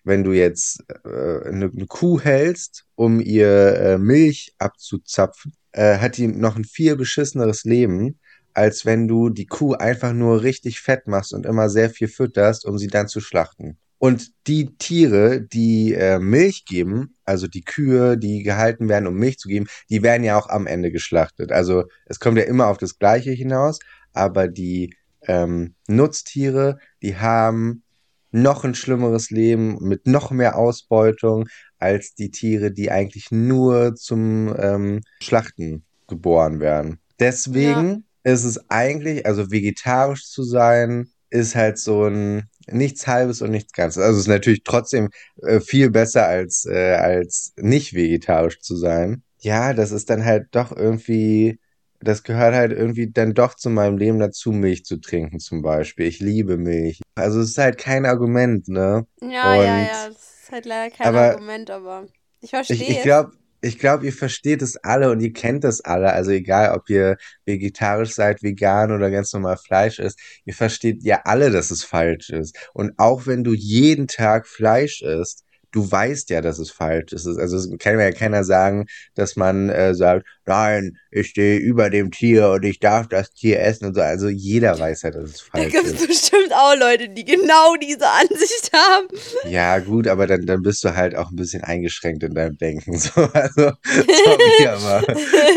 wenn 0.05 0.25
du 0.25 0.33
jetzt 0.33 0.85
äh, 1.05 1.49
eine, 1.49 1.67
eine 1.67 1.87
Kuh 1.87 2.19
hältst, 2.19 2.87
um 2.95 3.21
ihr 3.21 3.77
äh, 3.77 3.99
Milch 3.99 4.55
abzuzapfen, 4.59 5.53
äh, 5.73 5.99
hat 5.99 6.17
die 6.17 6.27
noch 6.27 6.57
ein 6.57 6.65
viel 6.65 6.97
beschisseneres 6.97 7.65
Leben, 7.65 8.19
als 8.55 8.85
wenn 8.85 9.09
du 9.09 9.31
die 9.31 9.47
Kuh 9.47 9.75
einfach 9.75 10.13
nur 10.13 10.43
richtig 10.43 10.81
fett 10.81 11.07
machst 11.07 11.33
und 11.33 11.47
immer 11.47 11.69
sehr 11.69 11.91
viel 11.91 12.09
fütterst, 12.09 12.65
um 12.65 12.79
sie 12.79 12.89
dann 12.89 13.09
zu 13.09 13.21
schlachten. 13.21 13.79
Und 13.99 14.33
die 14.49 14.77
Tiere, 14.79 15.41
die 15.41 15.95
äh, 15.95 16.19
Milch 16.19 16.65
geben, 16.65 17.17
also 17.25 17.47
die 17.47 17.63
Kühe, 17.63 18.19
die 18.19 18.43
gehalten 18.43 18.89
werden, 18.89 19.07
um 19.07 19.15
Milch 19.15 19.39
zu 19.39 19.49
geben, 19.49 19.69
die 19.91 20.03
werden 20.03 20.25
ja 20.25 20.37
auch 20.37 20.49
am 20.49 20.67
Ende 20.67 20.91
geschlachtet. 20.91 21.53
Also 21.53 21.85
es 22.07 22.19
kommt 22.19 22.37
ja 22.37 22.45
immer 22.45 22.67
auf 22.67 22.79
das 22.79 22.99
Gleiche 22.99 23.31
hinaus, 23.31 23.79
aber 24.13 24.49
die 24.49 24.97
ähm, 25.29 25.77
Nutztiere, 25.87 26.79
die 27.01 27.17
haben 27.17 27.85
noch 28.33 28.65
ein 28.65 28.75
schlimmeres 28.75 29.31
Leben 29.31 29.77
mit 29.81 30.07
noch 30.07 30.33
mehr 30.33 30.57
Ausbeutung 30.57 31.49
als 31.83 32.15
die 32.15 32.31
Tiere, 32.31 32.73
die 32.73 32.91
eigentlich 32.91 33.31
nur 33.31 33.95
zum 33.95 34.55
ähm, 34.59 35.01
Schlachten 35.21 35.85
geboren 36.09 36.61
werden. 36.61 36.99
Deswegen 37.19 38.05
ja. 38.25 38.33
ist 38.33 38.45
es 38.45 38.71
eigentlich, 38.71 39.27
also 39.27 39.51
vegetarisch 39.51 40.29
zu 40.29 40.43
sein, 40.43 41.09
ist 41.31 41.55
halt 41.55 41.79
so 41.79 42.07
ein 42.07 42.49
nichts 42.71 43.07
Halbes 43.07 43.43
und 43.43 43.51
nichts 43.51 43.73
Ganzes. 43.73 44.03
Also 44.03 44.17
es 44.17 44.25
ist 44.25 44.29
natürlich 44.29 44.63
trotzdem 44.65 45.09
äh, 45.43 45.61
viel 45.61 45.91
besser 45.91 46.27
als, 46.27 46.67
äh, 46.67 46.95
als 46.95 47.53
nicht 47.57 47.95
vegetarisch 47.95 48.61
zu 48.61 48.77
sein. 48.77 49.23
Ja, 49.41 49.73
das 49.73 49.91
ist 49.91 50.11
dann 50.11 50.25
halt 50.25 50.49
doch 50.53 50.77
irgendwie, 50.77 51.59
das 52.01 52.23
gehört 52.23 52.55
halt 52.55 52.73
irgendwie 52.73 53.11
dann 53.11 53.35
doch 53.35 53.55
zu 53.55 53.71
meinem 53.71 53.97
Leben 53.97 54.19
dazu, 54.19 54.53
Milch 54.53 54.85
zu 54.85 54.99
trinken 54.99 55.41
zum 55.41 55.63
Beispiel. 55.63 56.07
Ich 56.07 56.21
liebe 56.21 56.57
Milch. 56.57 57.01
Also 57.15 57.41
es 57.41 57.51
ist 57.51 57.59
halt 57.59 57.79
kein 57.79 58.07
Argument, 58.07 58.69
ne? 58.69 59.07
Ja, 59.21 59.55
und, 59.55 59.65
ja, 59.65 59.83
ja, 59.83 60.11
ist 60.43 60.53
halt 60.53 60.67
leider 60.67 60.95
kein 60.95 61.07
aber 61.07 61.21
Argument, 61.33 61.71
aber 61.71 62.07
ich 62.41 62.51
verstehe 62.51 62.77
Ich, 62.77 62.91
ich 62.91 63.03
glaube, 63.03 63.33
ich 63.65 63.79
glaube, 63.79 64.05
ihr 64.05 64.13
versteht 64.13 64.61
es 64.61 64.77
alle 64.77 65.11
und 65.11 65.21
ihr 65.21 65.33
kennt 65.33 65.65
es 65.65 65.81
alle. 65.81 66.13
Also 66.13 66.33
egal, 66.33 66.75
ob 66.75 66.91
ihr 66.91 67.17
vegetarisch 67.47 68.13
seid, 68.13 68.43
vegan 68.43 68.91
oder 68.91 69.11
ganz 69.11 69.33
normal 69.33 69.57
Fleisch 69.57 70.01
isst, 70.01 70.19
ihr 70.45 70.55
versteht 70.55 71.05
ja 71.05 71.23
alle, 71.25 71.53
dass 71.53 71.71
es 71.71 71.85
falsch 71.85 72.31
ist. 72.31 72.57
Und 72.75 72.99
auch 72.99 73.27
wenn 73.27 73.45
du 73.45 73.55
jeden 73.55 74.09
Tag 74.09 74.49
Fleisch 74.49 75.01
isst, 75.03 75.45
du 75.73 75.91
weißt 75.91 76.31
ja, 76.31 76.41
dass 76.41 76.59
es 76.59 76.71
falsch 76.71 77.13
ist. 77.13 77.27
Also 77.27 77.57
es 77.57 77.69
kann 77.79 77.97
mir 77.97 78.05
ja 78.05 78.13
keiner 78.13 78.45
sagen, 78.45 78.87
dass 79.15 79.37
man 79.37 79.71
äh, 79.71 79.95
sagt, 79.95 80.27
nein, 80.47 80.99
ich 81.11 81.29
stehe 81.29 81.59
über 81.59 81.91
dem 81.91 82.11
Tier 82.11 82.51
und 82.51 82.65
ich 82.65 82.79
darf 82.79 83.09
das 83.09 83.33
Tier 83.33 83.61
essen 83.61 83.87
und 83.87 83.95
so. 83.95 84.03
Also 84.03 84.29
jeder 84.29 84.79
weiß 84.79 85.03
ja, 85.03 85.11
dass 85.11 85.31
es 85.31 85.41
falsch 85.41 85.67
ist. 85.67 85.75
Da 85.75 85.81
gibt 85.81 85.95
es 85.95 86.07
bestimmt 86.07 86.53
auch 86.53 86.77
Leute, 86.79 87.09
die 87.09 87.25
genau 87.25 87.75
diese 87.81 88.09
Ansicht 88.09 88.71
haben. 88.73 89.09
Ja, 89.51 89.79
gut, 89.79 90.07
aber 90.07 90.27
dann, 90.27 90.47
dann 90.47 90.63
bist 90.63 90.85
du 90.85 90.95
halt 90.95 91.17
auch 91.17 91.31
ein 91.31 91.37
bisschen 91.37 91.65
eingeschränkt 91.65 92.23
in 92.23 92.35
deinem 92.35 92.57
Denken. 92.57 92.93
So, 93.03 93.23
also, 93.23 93.73
sorry, 93.85 94.67
aber 94.69 95.09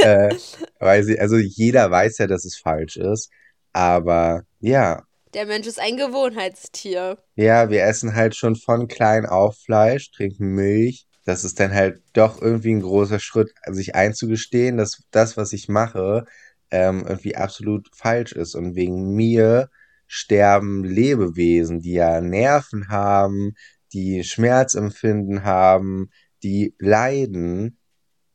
äh, 0.04 0.36
weiß 0.80 1.08
ich, 1.10 1.22
also 1.22 1.38
jeder 1.38 1.92
weiß 1.92 2.18
ja, 2.18 2.28
dass 2.28 2.44
es 2.44 2.58
falsch 2.58 2.98
ist. 2.98 3.30
Aber 3.72 4.44
ja, 4.60 5.04
der 5.36 5.46
Mensch 5.46 5.68
ist 5.68 5.80
ein 5.80 5.98
Gewohnheitstier. 5.98 7.18
Ja, 7.36 7.70
wir 7.70 7.84
essen 7.84 8.16
halt 8.16 8.36
schon 8.36 8.56
von 8.56 8.88
klein 8.88 9.26
auf 9.26 9.58
Fleisch, 9.58 10.12
trinken 10.12 10.56
Milch. 10.56 11.06
Das 11.26 11.44
ist 11.44 11.60
dann 11.60 11.74
halt 11.74 12.02
doch 12.14 12.42
irgendwie 12.42 12.74
ein 12.74 12.82
großer 12.82 13.20
Schritt, 13.20 13.52
sich 13.68 13.96
einzugestehen, 13.96 14.78
dass 14.78 15.04
das, 15.12 15.36
was 15.36 15.54
ich 15.54 15.68
mache, 15.68 16.26
ähm, 16.72 17.06
irgendwie 17.08 17.36
absolut 17.36 17.90
falsch 17.94 18.32
ist. 18.32 18.56
Und 18.56 18.76
wegen 18.76 19.14
mir 19.14 19.70
sterben 20.08 20.84
Lebewesen, 20.84 21.82
die 21.82 21.94
ja 21.94 22.22
Nerven 22.22 22.88
haben, 22.88 23.56
die 23.92 24.24
Schmerzempfinden 24.24 25.44
haben, 25.44 26.12
die 26.44 26.76
leiden 26.80 27.78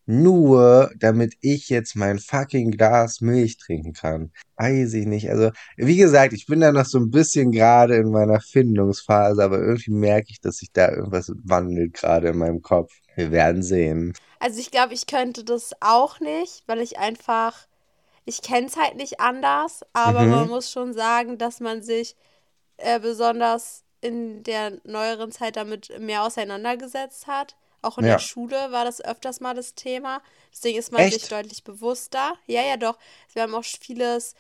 nur 0.07 0.91
damit 0.99 1.35
ich 1.41 1.69
jetzt 1.69 1.95
mein 1.95 2.19
fucking 2.19 2.73
Glas 2.73 3.21
Milch 3.21 3.59
trinken 3.59 3.93
kann. 3.93 4.33
Weiß 4.57 4.95
ich 4.95 5.07
nicht. 5.07 5.31
Also, 5.31 5.51
wie 5.77 5.97
gesagt, 5.97 6.33
ich 6.33 6.47
bin 6.47 6.61
da 6.61 6.73
noch 6.73 6.85
so 6.85 6.99
ein 6.99 7.11
bisschen 7.11 7.53
gerade 7.53 7.97
in 7.97 8.11
meiner 8.11 8.41
Findungsphase, 8.41 9.43
aber 9.43 9.59
irgendwie 9.59 9.93
merke 9.93 10.29
ich, 10.31 10.41
dass 10.41 10.57
sich 10.57 10.73
da 10.73 10.91
irgendwas 10.91 11.33
wandelt 11.45 11.95
gerade 11.95 12.29
in 12.29 12.39
meinem 12.39 12.63
Kopf. 12.63 12.93
Wir 13.15 13.31
werden 13.31 13.63
sehen. 13.63 14.15
Also, 14.39 14.61
ich 14.61 14.71
glaube, 14.71 14.95
ich 14.95 15.07
könnte 15.07 15.45
das 15.45 15.73
auch 15.81 16.21
nicht, 16.21 16.65
weil 16.67 16.81
ich 16.81 16.99
einfach, 16.99 17.67
ich 18.25 18.43
kenne 18.43 18.67
es 18.67 18.77
halt 18.77 18.97
nicht 18.97 19.21
anders, 19.21 19.83
aber 19.93 20.23
mhm. 20.23 20.31
man 20.31 20.49
muss 20.49 20.71
schon 20.71 20.93
sagen, 20.93 21.39
dass 21.39 21.61
man 21.61 21.83
sich 21.83 22.17
äh, 22.79 22.99
besonders 22.99 23.85
in 24.01 24.43
der 24.43 24.79
neueren 24.85 25.31
Zeit 25.31 25.57
damit 25.57 25.99
mehr 26.01 26.25
auseinandergesetzt 26.25 27.27
hat. 27.27 27.57
Auch 27.83 27.99
in 27.99 28.05
ja. 28.05 28.13
der 28.13 28.19
Schule 28.19 28.73
war 28.73 28.85
das 28.85 29.01
öfters 29.01 29.41
mal 29.41 29.55
das 29.55 29.75
Thema. 29.75 30.23
Deswegen 30.53 30.79
ist 30.79 30.93
man 30.93 31.03
Echt? 31.03 31.21
sich 31.21 31.29
deutlich 31.29 31.65
bewusster. 31.65 32.35
Ja, 32.47 32.63
ja, 32.63 32.77
doch. 32.77 32.99
Wir 33.33 33.43
haben 33.43 33.55
auch 33.55 33.65
vieles, 33.65 34.35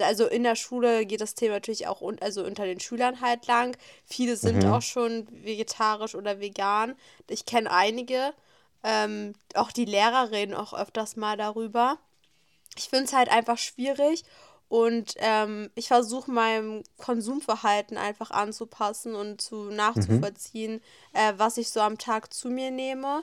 also 0.00 0.26
in 0.26 0.42
der 0.42 0.56
Schule 0.56 1.04
geht 1.04 1.20
das 1.20 1.34
Thema 1.34 1.54
natürlich 1.54 1.86
auch 1.86 2.00
un 2.00 2.18
also 2.20 2.44
unter 2.44 2.64
den 2.64 2.80
Schülern 2.80 3.20
halt 3.20 3.46
lang. 3.46 3.76
Viele 4.04 4.36
sind 4.36 4.64
mhm. 4.64 4.72
auch 4.72 4.82
schon 4.82 5.28
vegetarisch 5.30 6.14
oder 6.14 6.40
vegan. 6.40 6.96
Ich 7.28 7.44
kenne 7.44 7.70
einige. 7.70 8.32
Ähm, 8.84 9.34
auch 9.54 9.72
die 9.72 9.84
Lehrer 9.84 10.30
reden 10.30 10.54
auch 10.54 10.72
öfters 10.72 11.16
mal 11.16 11.36
darüber. 11.36 11.98
Ich 12.76 12.88
finde 12.88 13.06
es 13.06 13.12
halt 13.12 13.28
einfach 13.28 13.58
schwierig 13.58 14.24
und 14.68 15.14
ähm, 15.16 15.70
ich 15.74 15.88
versuche 15.88 16.30
meinem 16.30 16.82
Konsumverhalten 16.98 17.96
einfach 17.96 18.30
anzupassen 18.30 19.14
und 19.14 19.40
zu 19.40 19.70
nachzuvollziehen, 19.70 20.74
mhm. 20.74 20.80
äh, 21.12 21.32
was 21.38 21.56
ich 21.56 21.70
so 21.70 21.80
am 21.80 21.96
Tag 21.96 22.32
zu 22.34 22.50
mir 22.50 22.70
nehme. 22.70 23.22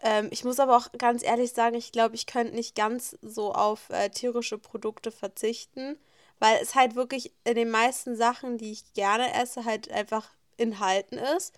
Ähm, 0.00 0.28
ich 0.32 0.44
muss 0.44 0.58
aber 0.58 0.76
auch 0.76 0.90
ganz 0.98 1.22
ehrlich 1.22 1.52
sagen, 1.52 1.76
ich 1.76 1.92
glaube, 1.92 2.16
ich 2.16 2.26
könnte 2.26 2.54
nicht 2.54 2.74
ganz 2.74 3.16
so 3.22 3.54
auf 3.54 3.88
äh, 3.90 4.10
tierische 4.10 4.58
Produkte 4.58 5.12
verzichten, 5.12 5.96
weil 6.40 6.58
es 6.60 6.74
halt 6.74 6.96
wirklich 6.96 7.32
in 7.44 7.54
den 7.54 7.70
meisten 7.70 8.16
Sachen, 8.16 8.58
die 8.58 8.72
ich 8.72 8.92
gerne 8.94 9.32
esse, 9.40 9.64
halt 9.64 9.90
einfach 9.92 10.28
enthalten 10.56 11.18
ist. 11.36 11.54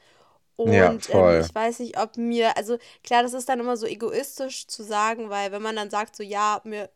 Und 0.57 0.73
ja, 0.73 0.93
ähm, 0.93 1.41
ich 1.41 1.55
weiß 1.55 1.81
nicht, 1.81 1.99
ob 1.99 2.19
mir, 2.19 2.57
also 2.57 2.79
klar, 3.03 3.23
das 3.23 3.33
ist 3.33 3.49
dann 3.49 3.61
immer 3.61 3.79
so 3.79 3.87
egoistisch 3.87 4.67
zu 4.67 4.83
sagen, 4.83 5.31
weil 5.31 5.53
wenn 5.53 5.63
man 5.63 5.77
dann 5.77 5.91
sagt, 5.91 6.17
so 6.17 6.23
ja, 6.23 6.61
mir 6.65 6.91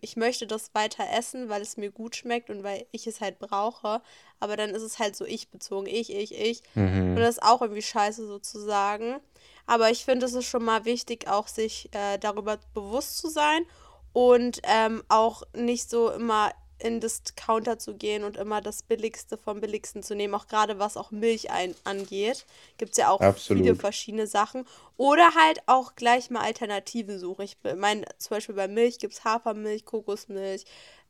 ich 0.00 0.16
möchte 0.16 0.46
das 0.46 0.74
weiter 0.74 1.04
essen, 1.12 1.48
weil 1.48 1.60
es 1.60 1.76
mir 1.76 1.90
gut 1.90 2.16
schmeckt 2.16 2.48
und 2.48 2.62
weil 2.62 2.86
ich 2.90 3.06
es 3.06 3.20
halt 3.20 3.38
brauche. 3.38 4.00
Aber 4.40 4.56
dann 4.56 4.70
ist 4.70 4.82
es 4.82 4.98
halt 4.98 5.14
so 5.14 5.24
ich 5.24 5.50
bezogen, 5.50 5.86
ich, 5.86 6.14
ich, 6.14 6.34
ich. 6.34 6.62
Mhm. 6.74 7.10
Und 7.10 7.16
das 7.16 7.36
ist 7.36 7.42
auch 7.42 7.60
irgendwie 7.60 7.82
scheiße 7.82 8.26
sozusagen. 8.26 9.20
Aber 9.66 9.90
ich 9.90 10.04
finde, 10.04 10.26
es 10.26 10.32
ist 10.32 10.46
schon 10.46 10.64
mal 10.64 10.86
wichtig, 10.86 11.28
auch 11.28 11.48
sich 11.48 11.90
äh, 11.92 12.18
darüber 12.18 12.58
bewusst 12.72 13.18
zu 13.18 13.28
sein 13.28 13.64
und 14.14 14.60
ähm, 14.64 15.02
auch 15.08 15.42
nicht 15.54 15.90
so 15.90 16.10
immer 16.10 16.50
in 16.78 17.00
Discounter 17.00 17.78
zu 17.78 17.94
gehen 17.94 18.24
und 18.24 18.36
immer 18.36 18.60
das 18.60 18.82
Billigste 18.82 19.36
vom 19.36 19.60
Billigsten 19.60 20.02
zu 20.02 20.14
nehmen, 20.14 20.34
auch 20.34 20.46
gerade 20.46 20.78
was 20.78 20.96
auch 20.96 21.10
Milch 21.10 21.50
ein, 21.50 21.74
angeht. 21.84 22.46
Gibt 22.76 22.92
es 22.92 22.98
ja 22.98 23.10
auch 23.10 23.20
Absolut. 23.20 23.62
viele 23.62 23.76
verschiedene 23.76 24.26
Sachen. 24.26 24.64
Oder 24.96 25.34
halt 25.34 25.60
auch 25.66 25.94
gleich 25.96 26.30
mal 26.30 26.42
Alternativen 26.42 27.18
suchen. 27.18 27.42
Ich 27.42 27.56
meine, 27.76 28.04
zum 28.18 28.36
Beispiel 28.36 28.54
bei 28.54 28.68
Milch 28.68 28.98
gibt 28.98 29.14
es 29.14 29.24
Hafermilch, 29.24 29.84
Kokosmilch, 29.84 30.64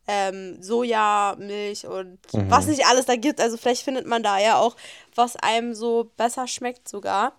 ähm, 0.07 0.63
Sojamilch 0.63 1.87
und 1.87 2.19
mhm. 2.33 2.51
was 2.51 2.67
nicht 2.67 2.87
alles 2.87 3.07
da 3.07 3.17
gibt. 3.17 3.41
Also 3.41 3.57
vielleicht 3.57 3.83
findet 3.83 4.07
man 4.07 4.23
da 4.23 4.39
ja 4.39 4.59
auch, 4.59 4.75
was 5.15 5.37
einem 5.37 5.75
so 5.75 6.11
besser 6.17 6.47
schmeckt 6.49 6.89
sogar. 6.89 7.33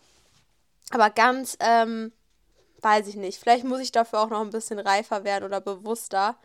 Aber 0.91 1.09
ganz, 1.09 1.57
ähm, 1.59 2.11
weiß 2.81 3.07
ich 3.07 3.15
nicht. 3.15 3.39
Vielleicht 3.39 3.63
muss 3.63 3.79
ich 3.79 3.91
dafür 3.91 4.21
auch 4.21 4.29
noch 4.29 4.41
ein 4.41 4.51
bisschen 4.51 4.79
reifer 4.79 5.23
werden 5.23 5.45
oder 5.45 5.61
bewusster. 5.61 6.37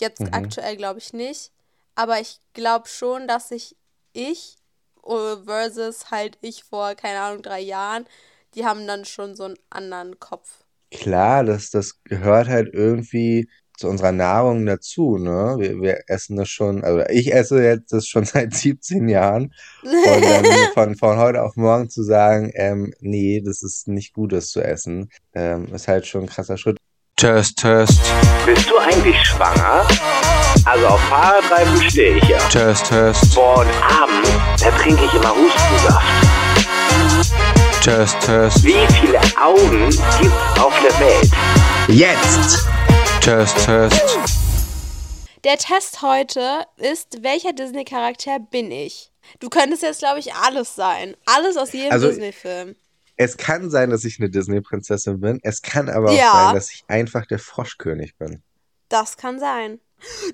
Jetzt 0.00 0.20
mhm. 0.20 0.28
aktuell 0.32 0.76
glaube 0.76 0.98
ich 0.98 1.12
nicht. 1.12 1.52
Aber 1.94 2.20
ich 2.20 2.40
glaube 2.52 2.88
schon, 2.88 3.26
dass 3.26 3.50
ich 3.50 3.76
ich 4.12 4.56
äh, 5.04 5.36
versus 5.44 6.10
halt 6.10 6.38
ich 6.40 6.64
vor, 6.64 6.94
keine 6.94 7.20
Ahnung, 7.20 7.42
drei 7.42 7.60
Jahren, 7.60 8.06
die 8.54 8.64
haben 8.64 8.86
dann 8.86 9.04
schon 9.04 9.36
so 9.36 9.44
einen 9.44 9.56
anderen 9.70 10.18
Kopf. 10.18 10.64
Klar, 10.90 11.44
das, 11.44 11.70
das 11.70 12.02
gehört 12.04 12.48
halt 12.48 12.72
irgendwie 12.72 13.48
zu 13.76 13.88
unserer 13.88 14.10
Nahrung 14.10 14.66
dazu, 14.66 15.18
ne? 15.18 15.56
Wir, 15.58 15.80
wir 15.80 16.00
essen 16.08 16.36
das 16.36 16.48
schon, 16.48 16.82
also 16.82 17.04
ich 17.10 17.32
esse 17.32 17.62
jetzt 17.62 17.92
das 17.92 18.06
schon 18.06 18.24
seit 18.24 18.54
17 18.54 19.08
Jahren. 19.08 19.54
Und 19.82 20.24
dann 20.24 20.44
von, 20.74 20.96
von 20.96 21.16
heute 21.18 21.42
auf 21.42 21.56
morgen 21.56 21.88
zu 21.88 22.02
sagen, 22.02 22.50
ähm, 22.54 22.92
nee, 23.00 23.40
das 23.40 23.62
ist 23.62 23.86
nicht 23.86 24.14
gut, 24.14 24.32
das 24.32 24.48
zu 24.48 24.60
essen, 24.60 25.10
ähm, 25.32 25.72
ist 25.72 25.88
halt 25.88 26.06
schon 26.06 26.22
ein 26.22 26.28
krasser 26.28 26.56
Schritt. 26.56 26.78
Test, 27.18 27.56
Test. 27.56 28.00
Bist 28.46 28.70
du 28.70 28.78
eigentlich 28.78 29.16
schwanger? 29.26 29.84
Also 30.64 30.86
auf 30.86 31.00
Fahrradreifen 31.08 31.90
stehe 31.90 32.16
ich 32.16 32.28
ja. 32.28 32.38
Test, 32.48 32.86
Test. 32.86 33.34
Boah, 33.34 33.58
und 33.58 33.68
abends, 33.82 34.30
da 34.62 34.70
trinke 34.70 35.04
ich 35.04 35.12
immer 35.14 35.34
Hustensaft. 35.34 36.06
Test, 37.82 38.20
Test. 38.20 38.62
Wie 38.62 38.86
viele 39.00 39.18
Augen 39.36 39.86
gibt's 40.20 40.60
auf 40.60 40.72
der 40.80 40.96
Welt? 41.00 41.28
Jetzt! 41.88 42.68
Test, 43.20 43.64
Test. 43.64 44.00
Der 45.42 45.56
Test 45.56 46.02
heute 46.02 46.66
ist, 46.76 47.24
welcher 47.24 47.52
Disney-Charakter 47.52 48.38
bin 48.38 48.70
ich? 48.70 49.10
Du 49.40 49.48
könntest 49.48 49.82
jetzt, 49.82 49.98
glaube 49.98 50.20
ich, 50.20 50.34
alles 50.34 50.76
sein. 50.76 51.16
Alles 51.26 51.56
aus 51.56 51.72
jedem 51.72 51.90
also, 51.90 52.06
Disney-Film. 52.06 52.76
Es 53.18 53.36
kann 53.36 53.68
sein, 53.68 53.90
dass 53.90 54.04
ich 54.04 54.18
eine 54.18 54.30
Disney-Prinzessin 54.30 55.20
bin. 55.20 55.40
Es 55.42 55.60
kann 55.60 55.90
aber 55.90 56.10
auch 56.10 56.18
ja. 56.18 56.32
sein, 56.32 56.54
dass 56.54 56.72
ich 56.72 56.84
einfach 56.88 57.26
der 57.26 57.38
Froschkönig 57.38 58.16
bin. 58.16 58.42
Das 58.88 59.16
kann 59.16 59.38
sein. 59.38 59.80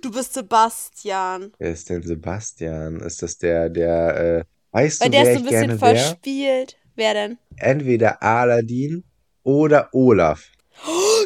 Du 0.02 0.10
bist 0.10 0.34
Sebastian. 0.34 1.52
Wer 1.58 1.72
ist 1.72 1.88
denn 1.88 2.02
Sebastian? 2.02 3.00
Ist 3.00 3.22
das 3.22 3.38
der, 3.38 3.70
der, 3.70 4.16
äh, 4.16 4.44
Weißt 4.74 5.00
Weil 5.02 5.10
du, 5.10 5.12
der 5.12 5.24
wer 5.24 5.32
ist 5.32 5.38
so 5.38 5.44
ein 5.44 5.50
bisschen 5.50 5.78
verspielt. 5.78 6.76
Wer 6.96 7.14
denn? 7.14 7.38
Entweder 7.56 8.20
Aladdin 8.20 9.04
oder 9.44 9.88
Olaf. 9.92 10.50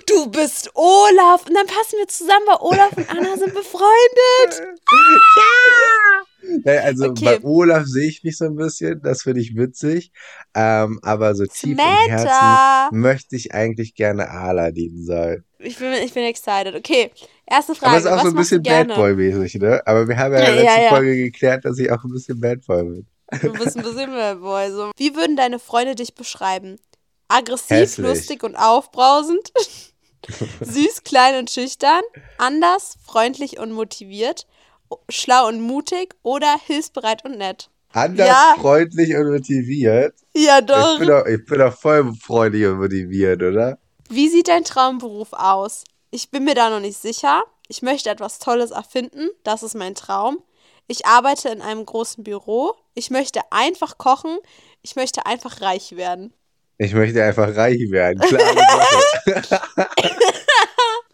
Du 0.06 0.30
bist 0.30 0.70
Olaf. 0.74 1.46
Und 1.46 1.54
dann 1.54 1.66
passen 1.66 1.96
wir 1.98 2.06
zusammen, 2.08 2.46
weil 2.46 2.58
Olaf 2.60 2.96
und 2.96 3.10
Anna 3.10 3.36
sind 3.36 3.54
befreundet. 3.54 4.62
Ja, 6.64 6.82
Also 6.82 7.06
Okay. 7.08 7.24
bei 7.24 7.42
Olaf 7.42 7.84
sehe 7.86 8.08
ich 8.08 8.22
mich 8.22 8.38
so 8.38 8.44
ein 8.46 8.54
bisschen, 8.56 9.00
das 9.02 9.22
finde 9.22 9.40
ich 9.40 9.54
witzig. 9.56 10.12
Ähm, 10.54 10.98
aber 11.02 11.34
so 11.34 11.44
tief 11.44 11.76
im 11.76 11.78
Herzen 11.78 12.98
möchte 12.98 13.36
ich 13.36 13.52
eigentlich 13.52 13.94
gerne 13.94 14.30
Aladdin 14.30 15.04
sein. 15.04 15.44
Ich 15.58 15.76
bin, 15.78 15.92
ich 15.92 16.14
bin 16.14 16.22
excited. 16.24 16.74
Okay, 16.76 17.10
erste 17.44 17.74
Frage. 17.74 17.90
aber 17.90 17.98
es 17.98 18.04
ist 18.04 18.10
auch 18.10 18.16
was 18.16 18.22
so 18.22 18.28
ein 18.28 18.34
bisschen? 18.36 18.62
Bad 18.62 18.94
Boy-mäßig, 18.94 19.56
ne? 19.56 19.82
Aber 19.84 20.06
wir 20.08 20.16
haben 20.16 20.32
ja 20.32 20.38
in 20.38 20.44
Ja, 20.46 20.52
der 20.54 20.62
letzten 20.62 20.78
ja, 20.80 20.84
ja. 20.84 20.90
Folge 20.90 21.16
geklärt, 21.16 21.64
dass 21.64 21.78
ich 21.78 21.90
auch 21.90 22.04
ein 22.04 22.12
bisschen 22.12 22.40
Bad 22.40 22.64
Boy 22.66 22.82
bin. 22.84 23.06
Du 23.42 23.52
bist 23.52 23.76
ein 23.76 23.82
bisschen 23.82 24.10
Bad 24.12 24.40
Boy. 24.40 24.70
So. 24.70 24.92
Wie 24.96 25.14
würden 25.16 25.36
deine 25.36 25.58
Freunde 25.58 25.96
dich 25.96 26.14
beschreiben? 26.14 26.76
Aggressiv, 27.28 27.70
Hässlich. 27.70 28.06
lustig 28.06 28.42
und 28.42 28.56
aufbrausend? 28.56 29.52
Süß, 30.60 31.04
klein 31.04 31.36
und 31.38 31.50
schüchtern? 31.50 32.02
Anders, 32.38 32.96
freundlich 33.06 33.58
und 33.58 33.72
motiviert? 33.72 34.46
Schlau 35.08 35.48
und 35.48 35.60
mutig? 35.60 36.14
Oder 36.22 36.58
hilfsbereit 36.66 37.24
und 37.24 37.38
nett? 37.38 37.70
Anders, 37.92 38.26
Ja. 38.28 38.54
freundlich 38.58 39.14
und 39.16 39.30
motiviert. 39.30 40.14
Ja, 40.34 40.58
Ich 40.58 40.66
doch. 40.66 40.98
bin, 40.98 41.08
doch, 41.08 41.26
ich 41.26 41.44
bin 41.44 41.58
doch 41.58 41.76
voll 41.76 42.14
freundlich 42.20 42.66
und 42.66 42.78
motiviert, 42.78 43.42
oder? 43.42 43.78
Wie 44.08 44.28
sieht 44.28 44.48
dein 44.48 44.64
Traumberuf 44.64 45.32
aus? 45.32 45.84
Ich 46.10 46.30
bin 46.30 46.44
mir 46.44 46.54
da 46.54 46.70
noch 46.70 46.80
nicht 46.80 46.98
sicher. 47.00 47.42
Ich 47.68 47.82
möchte 47.82 48.08
etwas 48.10 48.38
Tolles 48.38 48.70
erfinden. 48.70 49.28
Das 49.44 49.62
ist 49.62 49.74
mein 49.74 49.94
Traum. 49.94 50.38
Ich 50.86 51.04
arbeite 51.06 51.50
in 51.50 51.60
einem 51.60 51.84
großen 51.84 52.24
Büro. 52.24 52.74
Ich 52.94 53.10
möchte 53.10 53.40
einfach 53.52 53.98
kochen. 53.98 54.38
Ich 54.82 54.96
möchte 54.96 55.26
einfach 55.26 55.60
reich 55.60 55.96
werden. 55.96 56.32
Ich 56.78 56.94
möchte 56.94 57.22
einfach 57.24 57.54
reich 57.56 57.90
werden. 57.90 58.22
Sache. 58.22 59.60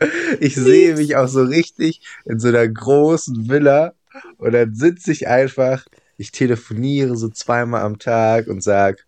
ich 0.40 0.54
sehe 0.54 0.94
mich 0.94 1.16
auch 1.16 1.28
so 1.28 1.42
richtig 1.42 2.02
in 2.26 2.38
so 2.38 2.48
einer 2.48 2.68
großen 2.68 3.48
Villa 3.48 3.94
und 4.36 4.52
dann 4.52 4.74
sitze 4.74 5.12
ich 5.12 5.26
einfach, 5.26 5.84
ich 6.18 6.30
telefoniere 6.30 7.16
so 7.16 7.28
zweimal 7.28 7.82
am 7.82 7.98
Tag 7.98 8.46
und 8.46 8.62
sag, 8.62 9.06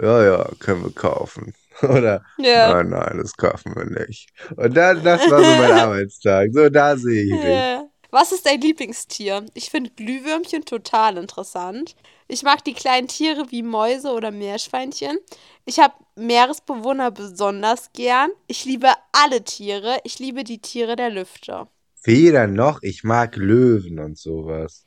ja, 0.00 0.24
ja, 0.24 0.50
können 0.58 0.84
wir 0.84 0.92
kaufen. 0.92 1.54
Oder 1.82 2.24
Ja. 2.38 2.74
nein, 2.74 2.90
nein, 2.90 3.18
das 3.18 3.36
kaufen 3.36 3.74
wir 3.76 3.84
nicht. 3.84 4.30
Und 4.56 4.76
dann, 4.76 5.02
das 5.02 5.30
war 5.30 5.44
so 5.44 5.50
mein 5.50 5.72
Arbeitstag. 5.78 6.50
So, 6.52 6.68
da 6.68 6.96
sehe 6.96 7.24
ich 7.24 7.32
mich. 7.32 7.90
Was 8.10 8.32
ist 8.32 8.44
dein 8.46 8.60
Lieblingstier? 8.60 9.46
Ich 9.54 9.70
finde 9.70 9.90
Glühwürmchen 9.90 10.64
total 10.64 11.16
interessant. 11.16 11.94
Ich 12.32 12.44
mag 12.44 12.62
die 12.62 12.74
kleinen 12.74 13.08
Tiere 13.08 13.50
wie 13.50 13.64
Mäuse 13.64 14.12
oder 14.12 14.30
Meerschweinchen. 14.30 15.18
Ich 15.64 15.80
habe 15.80 15.94
Meeresbewohner 16.14 17.10
besonders 17.10 17.90
gern. 17.92 18.30
Ich 18.46 18.64
liebe 18.64 18.88
alle 19.10 19.42
Tiere. 19.42 19.98
Ich 20.04 20.20
liebe 20.20 20.44
die 20.44 20.60
Tiere 20.60 20.94
der 20.94 21.10
Lüfte. 21.10 21.66
Weder 22.04 22.46
noch, 22.46 22.82
ich 22.82 23.02
mag 23.02 23.34
Löwen 23.34 23.98
und 23.98 24.16
sowas. 24.16 24.84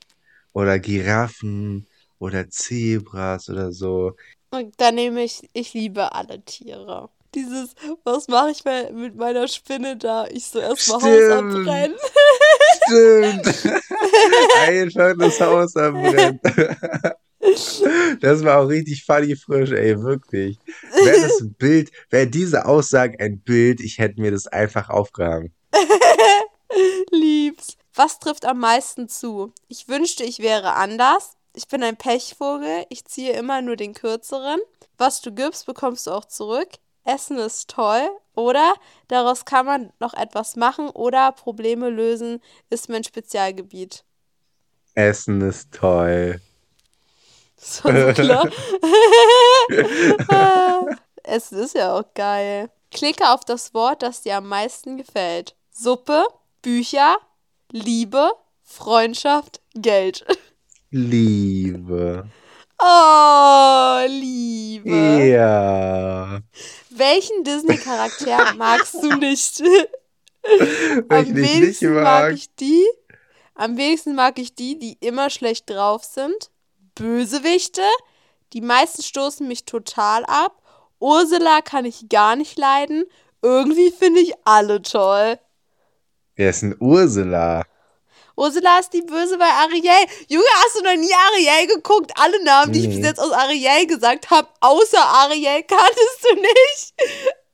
Oder 0.54 0.78
Giraffen 0.78 1.86
oder 2.18 2.48
Zebras 2.48 3.50
oder 3.50 3.72
so. 3.72 4.12
Und 4.50 4.80
dann 4.80 4.94
nehme 4.94 5.22
ich, 5.22 5.46
ich 5.52 5.74
liebe 5.74 6.14
alle 6.14 6.42
Tiere. 6.46 7.10
Dieses, 7.34 7.74
was 8.04 8.26
mache 8.28 8.52
ich 8.52 8.64
mit 8.64 9.16
meiner 9.16 9.48
Spinne 9.48 9.98
da? 9.98 10.26
Ich 10.28 10.46
so 10.46 10.60
erstmal 10.60 11.02
Haus 11.02 11.30
abbrennen. 11.30 11.98
Stimmt. 12.86 13.74
Einfach 14.66 15.14
das 15.18 15.40
Haus 15.42 15.76
abbrennen. 15.76 16.40
Das 18.20 18.44
war 18.44 18.60
auch 18.60 18.68
richtig 18.68 19.04
funny 19.04 19.36
frisch, 19.36 19.70
ey, 19.70 20.00
wirklich. 20.02 20.58
Wäre 21.02 21.20
das 21.20 21.40
ein 21.40 21.54
Bild, 21.54 21.90
wäre 22.10 22.26
diese 22.26 22.64
Aussage 22.66 23.18
ein 23.20 23.38
Bild, 23.40 23.80
ich 23.80 23.98
hätte 23.98 24.20
mir 24.20 24.30
das 24.30 24.46
einfach 24.46 24.88
aufgehangen. 24.88 25.52
Liebs. 27.10 27.76
Was 27.94 28.18
trifft 28.18 28.44
am 28.44 28.58
meisten 28.58 29.08
zu? 29.08 29.52
Ich 29.68 29.88
wünschte, 29.88 30.24
ich 30.24 30.40
wäre 30.40 30.74
anders. 30.74 31.36
Ich 31.54 31.68
bin 31.68 31.82
ein 31.82 31.96
Pechvogel. 31.96 32.84
Ich 32.88 33.04
ziehe 33.04 33.32
immer 33.34 33.62
nur 33.62 33.76
den 33.76 33.94
kürzeren. 33.94 34.60
Was 34.98 35.20
du 35.20 35.32
gibst, 35.32 35.66
bekommst 35.66 36.06
du 36.06 36.10
auch 36.10 36.24
zurück. 36.24 36.68
Essen 37.04 37.38
ist 37.38 37.70
toll. 37.70 38.08
Oder 38.34 38.74
daraus 39.06 39.44
kann 39.44 39.66
man 39.66 39.92
noch 40.00 40.14
etwas 40.14 40.56
machen. 40.56 40.88
Oder 40.90 41.30
Probleme 41.30 41.90
lösen 41.90 42.40
ist 42.70 42.88
mein 42.88 43.04
Spezialgebiet. 43.04 44.04
Essen 44.94 45.40
ist 45.42 45.72
toll. 45.72 46.40
So, 47.66 47.88
so 47.88 48.12
klar. 48.12 48.50
Essen 51.22 51.58
ist 51.60 51.74
ja 51.74 51.94
auch 51.98 52.04
geil. 52.14 52.70
Klicke 52.90 53.30
auf 53.30 53.44
das 53.44 53.72
Wort, 53.72 54.02
das 54.02 54.20
dir 54.20 54.36
am 54.36 54.48
meisten 54.48 54.98
gefällt. 54.98 55.56
Suppe, 55.70 56.26
Bücher, 56.60 57.16
Liebe, 57.72 58.30
Freundschaft, 58.62 59.62
Geld. 59.74 60.26
Liebe. 60.90 62.28
Oh, 62.78 63.98
Liebe. 64.08 65.24
Ja. 65.26 66.40
Welchen 66.90 67.44
Disney-Charakter 67.44 68.54
magst 68.56 68.94
du 68.94 69.08
nicht? 69.16 69.62
Am 71.08 71.34
wenigsten 71.34 71.94
mag 71.94 72.04
mag. 72.04 72.32
ich 72.34 72.54
die. 72.56 72.84
Am 73.54 73.78
wenigsten 73.78 74.14
mag 74.14 74.38
ich 74.38 74.54
die, 74.54 74.78
die 74.78 74.98
immer 75.00 75.30
schlecht 75.30 75.70
drauf 75.70 76.04
sind. 76.04 76.50
Bösewichte. 76.94 77.82
Die 78.52 78.60
meisten 78.60 79.02
stoßen 79.02 79.46
mich 79.48 79.64
total 79.64 80.24
ab. 80.26 80.60
Ursula 81.00 81.60
kann 81.60 81.84
ich 81.84 82.08
gar 82.08 82.36
nicht 82.36 82.58
leiden. 82.58 83.04
Irgendwie 83.42 83.90
finde 83.90 84.20
ich 84.20 84.32
alle 84.44 84.80
toll. 84.82 85.38
Wer 86.36 86.50
ist 86.50 86.62
denn 86.62 86.76
Ursula? 86.80 87.64
Ursula 88.36 88.78
ist 88.78 88.92
die 88.92 89.02
Böse 89.02 89.38
bei 89.38 89.44
Ariel. 89.46 90.08
Junge, 90.28 90.44
hast 90.64 90.76
du 90.78 90.82
noch 90.84 90.96
nie 90.96 91.12
Ariel 91.12 91.68
geguckt? 91.76 92.12
Alle 92.16 92.42
Namen, 92.42 92.72
die 92.72 92.80
ich 92.80 92.86
Nee. 92.88 92.96
bis 92.96 93.04
jetzt 93.06 93.20
aus 93.20 93.30
Ariel 93.32 93.86
gesagt 93.86 94.30
habe, 94.30 94.48
außer 94.60 94.98
Ariel, 95.00 95.62
kanntest 95.62 96.18
du 96.28 96.34
nicht? 96.34 96.94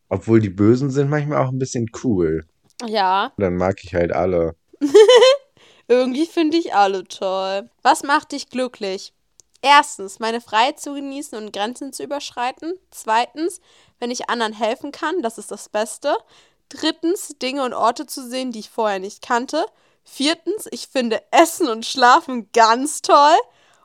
Obwohl 0.09 0.40
die 0.40 0.48
Bösen 0.48 0.90
sind 0.90 1.11
manchmal 1.11 1.44
auch 1.44 1.50
ein 1.50 1.59
bisschen 1.59 1.90
cool. 2.05 2.46
Ja, 2.87 3.33
Dann 3.37 3.57
mag 3.57 3.85
ich 3.85 3.94
halt 3.94 4.12
alle. 4.12 4.55
irgendwie 5.88 6.26
finde 6.26 6.57
ich 6.57 6.74
alle 6.74 7.05
toll. 7.05 7.68
Was 7.83 8.03
macht 8.03 8.33
dich 8.33 8.48
glücklich? 8.48 9.12
Erstens, 9.62 10.18
meine 10.18 10.40
Freiheit 10.40 10.81
zu 10.81 10.94
genießen 10.94 11.37
und 11.37 11.53
Grenzen 11.53 11.92
zu 11.92 12.03
überschreiten. 12.03 12.75
Zweitens, 12.90 13.61
wenn 13.99 14.11
ich 14.11 14.31
anderen 14.31 14.53
helfen 14.53 14.90
kann, 14.90 15.23
das 15.23 15.38
ist 15.38 15.51
das 15.51 15.68
Beste. 15.68 16.16
Drittens, 16.70 17.35
Dinge 17.42 17.64
und 17.64 17.75
Orte 17.75 18.07
zu 18.07 18.27
sehen, 18.27 18.53
die 18.53 18.61
ich 18.61 18.70
vorher 18.70 19.01
nicht 19.01 19.23
kannte. 19.23 19.66
Viertens, 20.05 20.66
ich 20.70 20.88
finde 20.88 21.23
Essen 21.31 21.68
und 21.68 21.85
Schlafen 21.85 22.51
ganz 22.53 23.03
toll. 23.03 23.37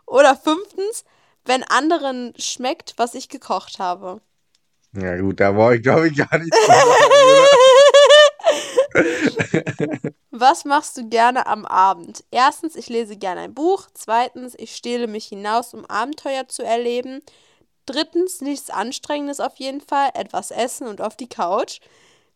Oder 0.05 0.35
fünftens, 0.35 1.03
wenn 1.45 1.63
anderen 1.63 2.33
schmeckt, 2.37 2.93
was 2.97 3.15
ich 3.15 3.27
gekocht 3.27 3.79
habe. 3.79 4.21
Ja 4.93 5.17
gut, 5.17 5.39
da 5.39 5.51
brauche 5.51 5.75
ich 5.75 5.81
glaube 5.83 6.07
ich 6.07 6.15
gar 6.15 6.29
sagen. 6.29 6.49
Was 10.31 10.65
machst 10.65 10.97
du 10.97 11.07
gerne 11.07 11.47
am 11.47 11.65
Abend? 11.65 12.23
Erstens, 12.31 12.75
ich 12.75 12.89
lese 12.89 13.15
gerne 13.15 13.41
ein 13.41 13.53
Buch. 13.53 13.87
Zweitens, 13.93 14.55
ich 14.57 14.75
stehle 14.75 15.07
mich 15.07 15.27
hinaus, 15.27 15.73
um 15.73 15.85
Abenteuer 15.85 16.47
zu 16.47 16.63
erleben. 16.63 17.21
Drittens, 17.85 18.41
nichts 18.41 18.69
Anstrengendes 18.69 19.39
auf 19.39 19.57
jeden 19.57 19.81
Fall, 19.81 20.09
etwas 20.13 20.51
essen 20.51 20.87
und 20.87 21.01
auf 21.01 21.15
die 21.15 21.29
Couch. 21.29 21.79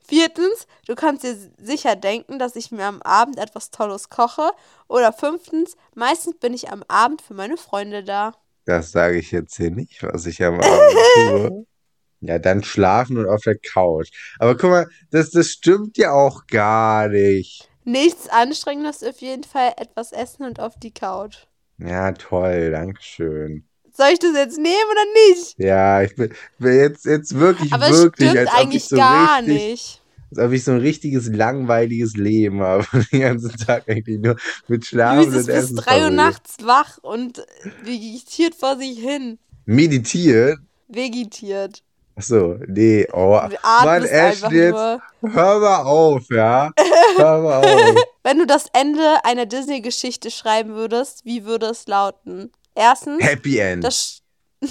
Viertens, 0.08 0.68
du 0.88 0.96
kannst 0.96 1.24
dir 1.24 1.38
sicher 1.58 1.96
denken, 1.96 2.40
dass 2.40 2.56
ich 2.56 2.72
mir 2.72 2.86
am 2.86 3.02
Abend 3.02 3.38
etwas 3.38 3.70
Tolles 3.72 4.10
koche. 4.10 4.52
Oder 4.88 5.14
fünftens, 5.14 5.76
meistens 5.94 6.38
bin 6.40 6.54
ich 6.54 6.72
am 6.72 6.84
Abend 6.88 7.22
für 7.22 7.34
meine 7.34 7.58
Freunde 7.58 8.04
da. 8.04 8.34
Das 8.66 8.92
sage 8.92 9.18
ich 9.18 9.32
jetzt 9.32 9.58
hier 9.58 9.72
nicht, 9.72 10.04
was 10.04 10.26
ich 10.26 10.44
am 10.44 10.60
Abend 10.60 10.98
tue. 11.14 11.66
Ja, 12.22 12.38
dann 12.38 12.64
schlafen 12.64 13.18
und 13.18 13.28
auf 13.28 13.42
der 13.44 13.58
Couch. 13.58 14.10
Aber 14.40 14.58
guck 14.58 14.70
mal, 14.70 14.88
das, 15.12 15.32
das 15.32 15.48
stimmt 15.50 15.98
ja 15.98 16.12
auch 16.12 16.48
gar 16.48 17.08
nicht. 17.08 17.70
Nichts 17.86 18.28
Anstrengendes 18.28 19.04
auf 19.04 19.20
jeden 19.22 19.44
Fall, 19.44 19.74
etwas 19.78 20.12
essen 20.12 20.44
und 20.44 20.60
auf 20.60 20.78
die 20.78 20.92
Couch. 20.92 21.38
Ja, 21.78 22.12
toll, 22.12 22.72
Dankeschön. 22.72 23.64
Soll 23.94 24.10
ich 24.14 24.20
das 24.20 24.34
jetzt 24.36 24.58
nehmen 24.58 24.92
oder 24.92 25.06
nicht? 25.30 25.56
Ja, 25.58 26.02
ich 26.02 26.16
bin, 26.16 26.34
bin 26.58 26.74
jetzt, 26.74 27.06
jetzt 27.06 27.34
wirklich, 27.36 27.74
Aber 27.74 27.90
es 27.90 27.98
wirklich, 27.98 28.30
stimmt 28.30 28.38
als 28.40 28.50
ob 28.50 28.56
ich 28.56 28.62
eigentlich 28.62 28.86
so 28.86 28.96
gar 28.96 29.40
richtig, 29.40 29.54
nicht. 29.54 30.02
als 30.32 30.40
ob 30.40 30.52
ich 30.52 30.64
so 30.64 30.72
ein 30.72 30.80
richtiges 30.80 31.28
langweiliges 31.28 32.16
Leben 32.16 32.62
habe. 32.62 32.86
Den 33.12 33.22
ganzen 33.22 33.58
Tag 33.58 33.90
eigentlich 33.90 34.20
nur 34.20 34.36
mit 34.68 34.86
Schlafen 34.86 35.30
und 35.30 35.34
bis 35.34 35.48
Essen 35.48 35.78
drei 35.78 36.04
Uhr 36.04 36.12
nachts 36.12 36.58
wach 36.62 36.98
und 37.02 37.46
vegetiert 37.84 38.56
vor 38.56 38.78
sich 38.78 39.00
hin. 39.00 39.40
Meditiert? 39.66 40.60
Vegetiert. 40.88 41.84
Achso, 42.20 42.58
nee, 42.68 43.08
oh. 43.14 43.40
Mann, 43.64 44.04
Ash, 44.04 44.44
einfach 44.44 44.52
jetzt 44.52 44.74
nur. 44.74 45.02
hör 45.22 45.60
mal 45.60 45.84
auf, 45.84 46.30
ja? 46.30 46.70
Hör 47.16 47.42
mal 47.42 47.64
auf. 47.96 48.04
Wenn 48.24 48.40
du 48.40 48.46
das 48.46 48.66
Ende 48.74 49.24
einer 49.24 49.46
Disney-Geschichte 49.46 50.30
schreiben 50.30 50.76
würdest, 50.76 51.24
wie 51.24 51.46
würde 51.46 51.68
es 51.68 51.88
lauten? 51.88 52.52
Erstens, 52.76 53.24
Happy 53.24 53.60
End. 53.60 53.86
das, 53.86 54.22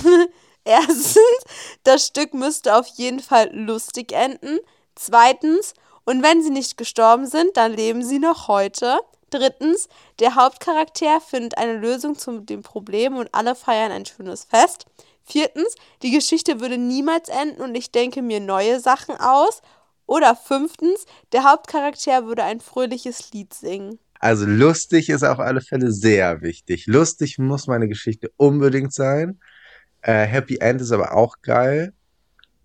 erstens, 0.65 1.17
das 1.85 2.07
Stück 2.07 2.35
müsste 2.35 2.77
auf 2.77 2.87
jeden 2.97 3.21
Fall 3.21 3.49
lustig 3.55 4.13
enden. 4.13 4.59
Zweitens, 4.95 5.73
und 6.05 6.23
wenn 6.23 6.43
sie 6.43 6.51
nicht 6.51 6.77
gestorben 6.77 7.27
sind, 7.27 7.57
dann 7.57 7.73
leben 7.73 8.05
sie 8.05 8.19
noch 8.19 8.49
heute. 8.49 8.99
Drittens, 9.31 9.89
der 10.21 10.35
Hauptcharakter 10.35 11.23
findet 11.23 11.57
eine 11.57 11.79
Lösung 11.79 12.15
zu 12.19 12.41
dem 12.41 12.63
Problem 12.63 13.17
und 13.17 13.31
alle 13.33 13.55
feiern 13.55 13.91
ein 13.91 14.05
schönes 14.05 14.45
Fest. 14.45 14.85
Viertens, 15.29 15.75
die 16.03 16.11
Geschichte 16.11 16.61
würde 16.61 16.79
niemals 16.79 17.29
enden 17.29 17.61
und 17.63 17.75
ich 17.75 17.91
denke 17.91 18.23
mir 18.23 18.41
neue 18.41 18.81
Sachen 18.81 19.17
aus. 19.17 19.61
Oder 20.07 20.35
fünftens, 20.35 21.05
der 21.33 21.45
Hauptcharakter 21.45 22.27
würde 22.27 22.43
ein 22.43 22.61
fröhliches 22.61 23.31
Lied 23.33 23.53
singen. 23.53 23.99
Also 24.21 24.47
lustig 24.47 25.11
ist 25.11 25.23
auf 25.23 25.39
alle 25.39 25.61
Fälle 25.61 25.93
sehr 25.93 26.41
wichtig. 26.41 26.87
Lustig 26.87 27.39
muss 27.39 27.67
meine 27.67 27.89
Geschichte 27.89 28.33
unbedingt 28.37 28.95
sein. 28.95 29.39
Äh, 30.01 30.25
Happy 30.25 30.57
End 30.57 30.81
ist 30.81 30.93
aber 30.93 31.15
auch 31.15 31.37
geil. 31.43 31.93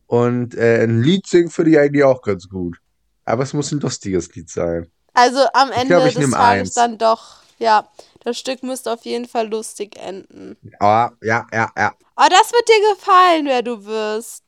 Und 0.07 0.55
äh, 0.55 0.83
ein 0.83 1.01
Lied 1.01 1.27
singen 1.27 1.49
finde 1.49 1.71
ich 1.71 1.79
eigentlich 1.79 2.03
auch 2.03 2.21
ganz 2.21 2.47
gut. 2.47 2.77
Aber 3.25 3.43
es 3.43 3.53
muss 3.53 3.71
ein 3.71 3.79
lustiges 3.79 4.33
Lied 4.35 4.49
sein. 4.49 4.89
Also 5.13 5.39
am 5.53 5.71
Ende 5.71 5.87
glaub, 5.87 6.07
ich 6.07 6.15
des 6.15 6.31
Tages 6.31 6.67
eins. 6.67 6.73
dann 6.73 6.97
doch, 6.97 7.43
ja, 7.59 7.87
das 8.23 8.37
Stück 8.37 8.63
müsste 8.63 8.91
auf 8.91 9.05
jeden 9.05 9.27
Fall 9.27 9.47
lustig 9.47 9.97
enden. 9.97 10.57
Ah, 10.79 11.11
ja, 11.21 11.45
ja, 11.51 11.71
ja. 11.77 11.93
Oh, 12.15 12.27
das 12.29 12.51
wird 12.51 12.69
dir 12.69 12.93
gefallen, 12.95 13.45
wer 13.45 13.61
du 13.63 13.85
wirst. 13.85 14.43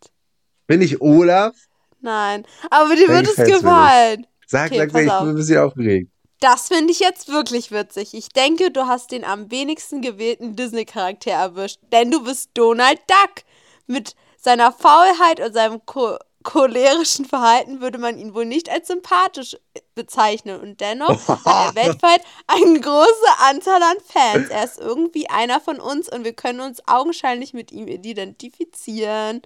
Bin 0.67 0.81
ich 0.81 1.01
Olaf? 1.01 1.55
Nein, 2.01 2.45
aber 2.69 2.95
dir 2.95 3.07
wird 3.07 3.27
es 3.27 3.35
gefallen. 3.35 4.27
Sag, 4.45 4.71
Okay, 4.71 4.77
sag, 4.79 4.91
sag, 4.91 5.01
ich 5.01 5.07
bin 5.07 5.29
ein 5.29 5.35
bisschen 5.35 5.57
aufgeregt. 5.57 6.11
Das 6.39 6.67
finde 6.67 6.91
ich 6.91 6.99
jetzt 6.99 7.29
wirklich 7.29 7.71
witzig. 7.71 8.13
Ich 8.13 8.29
denke, 8.29 8.69
du 8.69 8.85
hast 8.85 9.11
den 9.11 9.23
am 9.23 9.49
wenigsten 9.49 10.01
gewählten 10.01 10.55
Disney-Charakter 10.55 11.31
erwischt, 11.31 11.79
denn 11.91 12.11
du 12.11 12.23
bist 12.23 12.51
Donald 12.53 12.99
Duck. 13.07 13.43
Mit 13.87 14.15
seiner 14.37 14.71
Faulheit 14.71 15.39
und 15.39 15.53
seinem 15.53 15.81
cho 15.85 16.17
cholerischen 16.43 17.25
Verhalten 17.25 17.81
würde 17.81 17.97
man 17.97 18.17
ihn 18.19 18.35
wohl 18.35 18.45
nicht 18.45 18.69
als 18.69 18.87
sympathisch 18.87 19.57
bezeichnen. 19.95 20.59
Und 20.59 20.81
dennoch 20.81 21.27
hat 21.45 21.75
er 21.75 21.75
weltweit 21.75 22.21
eine 22.47 22.79
große 22.79 23.39
Anzahl 23.49 23.81
an 23.81 23.97
Fans. 24.05 24.49
Er 24.49 24.63
ist 24.63 24.79
irgendwie 24.79 25.27
einer 25.29 25.59
von 25.59 25.79
uns 25.79 26.09
und 26.09 26.23
wir 26.23 26.33
können 26.33 26.59
uns 26.59 26.85
augenscheinlich 26.87 27.53
mit 27.53 27.71
ihm 27.71 27.87
identifizieren. 27.87 29.41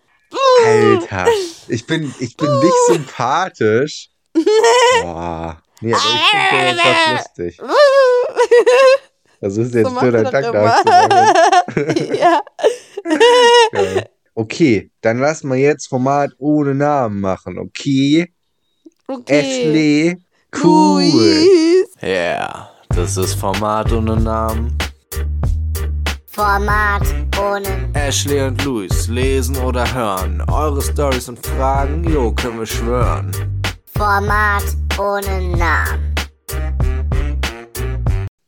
Alter, 0.66 1.28
ich 1.68 1.88
bin, 1.88 2.14
ich 2.20 2.36
bin 2.38 2.60
nicht 2.60 2.76
sympathisch. 2.88 4.10
Boah. 5.02 5.62
Nee, 5.82 5.94
aber 5.94 6.04
ich 6.04 6.50
finde 6.50 6.76
das 6.76 7.26
lustig. 7.38 7.62
Das 9.42 9.56
ist 9.58 9.74
jetzt 9.74 9.90
So 9.90 10.00
Donald 10.00 10.34
Duck 10.34 10.54
nachzumachen. 10.54 12.16
ja. 12.16 12.42
Okay, 14.36 14.92
dann 15.02 15.20
lass 15.20 15.44
mal 15.44 15.58
jetzt 15.58 15.88
Format 15.88 16.32
ohne 16.38 16.76
Namen 16.76 17.22
machen, 17.22 17.58
okay? 17.58 18.34
Okay. 19.08 19.40
Ashley, 19.40 20.18
cool. 20.56 21.86
Yeah, 22.02 22.70
das 22.90 23.18
ist 23.18 23.36
Format 23.36 23.92
ohne 23.92 24.16
Namen. 24.16 24.78
Format 26.28 27.04
ohne 27.38 27.90
Ashley 27.94 28.42
und 28.42 28.64
Luis 28.64 29.08
lesen 29.08 29.58
oder 29.58 29.94
hören. 29.94 30.42
Eure 30.50 30.82
Stories 30.82 31.28
und 31.28 31.46
Fragen, 31.46 32.04
jo, 32.04 32.32
können 32.32 32.60
wir 32.60 32.66
schwören. 32.66 33.32
Format 33.98 34.64
ohne 34.98 35.58
Namen. 35.58 36.16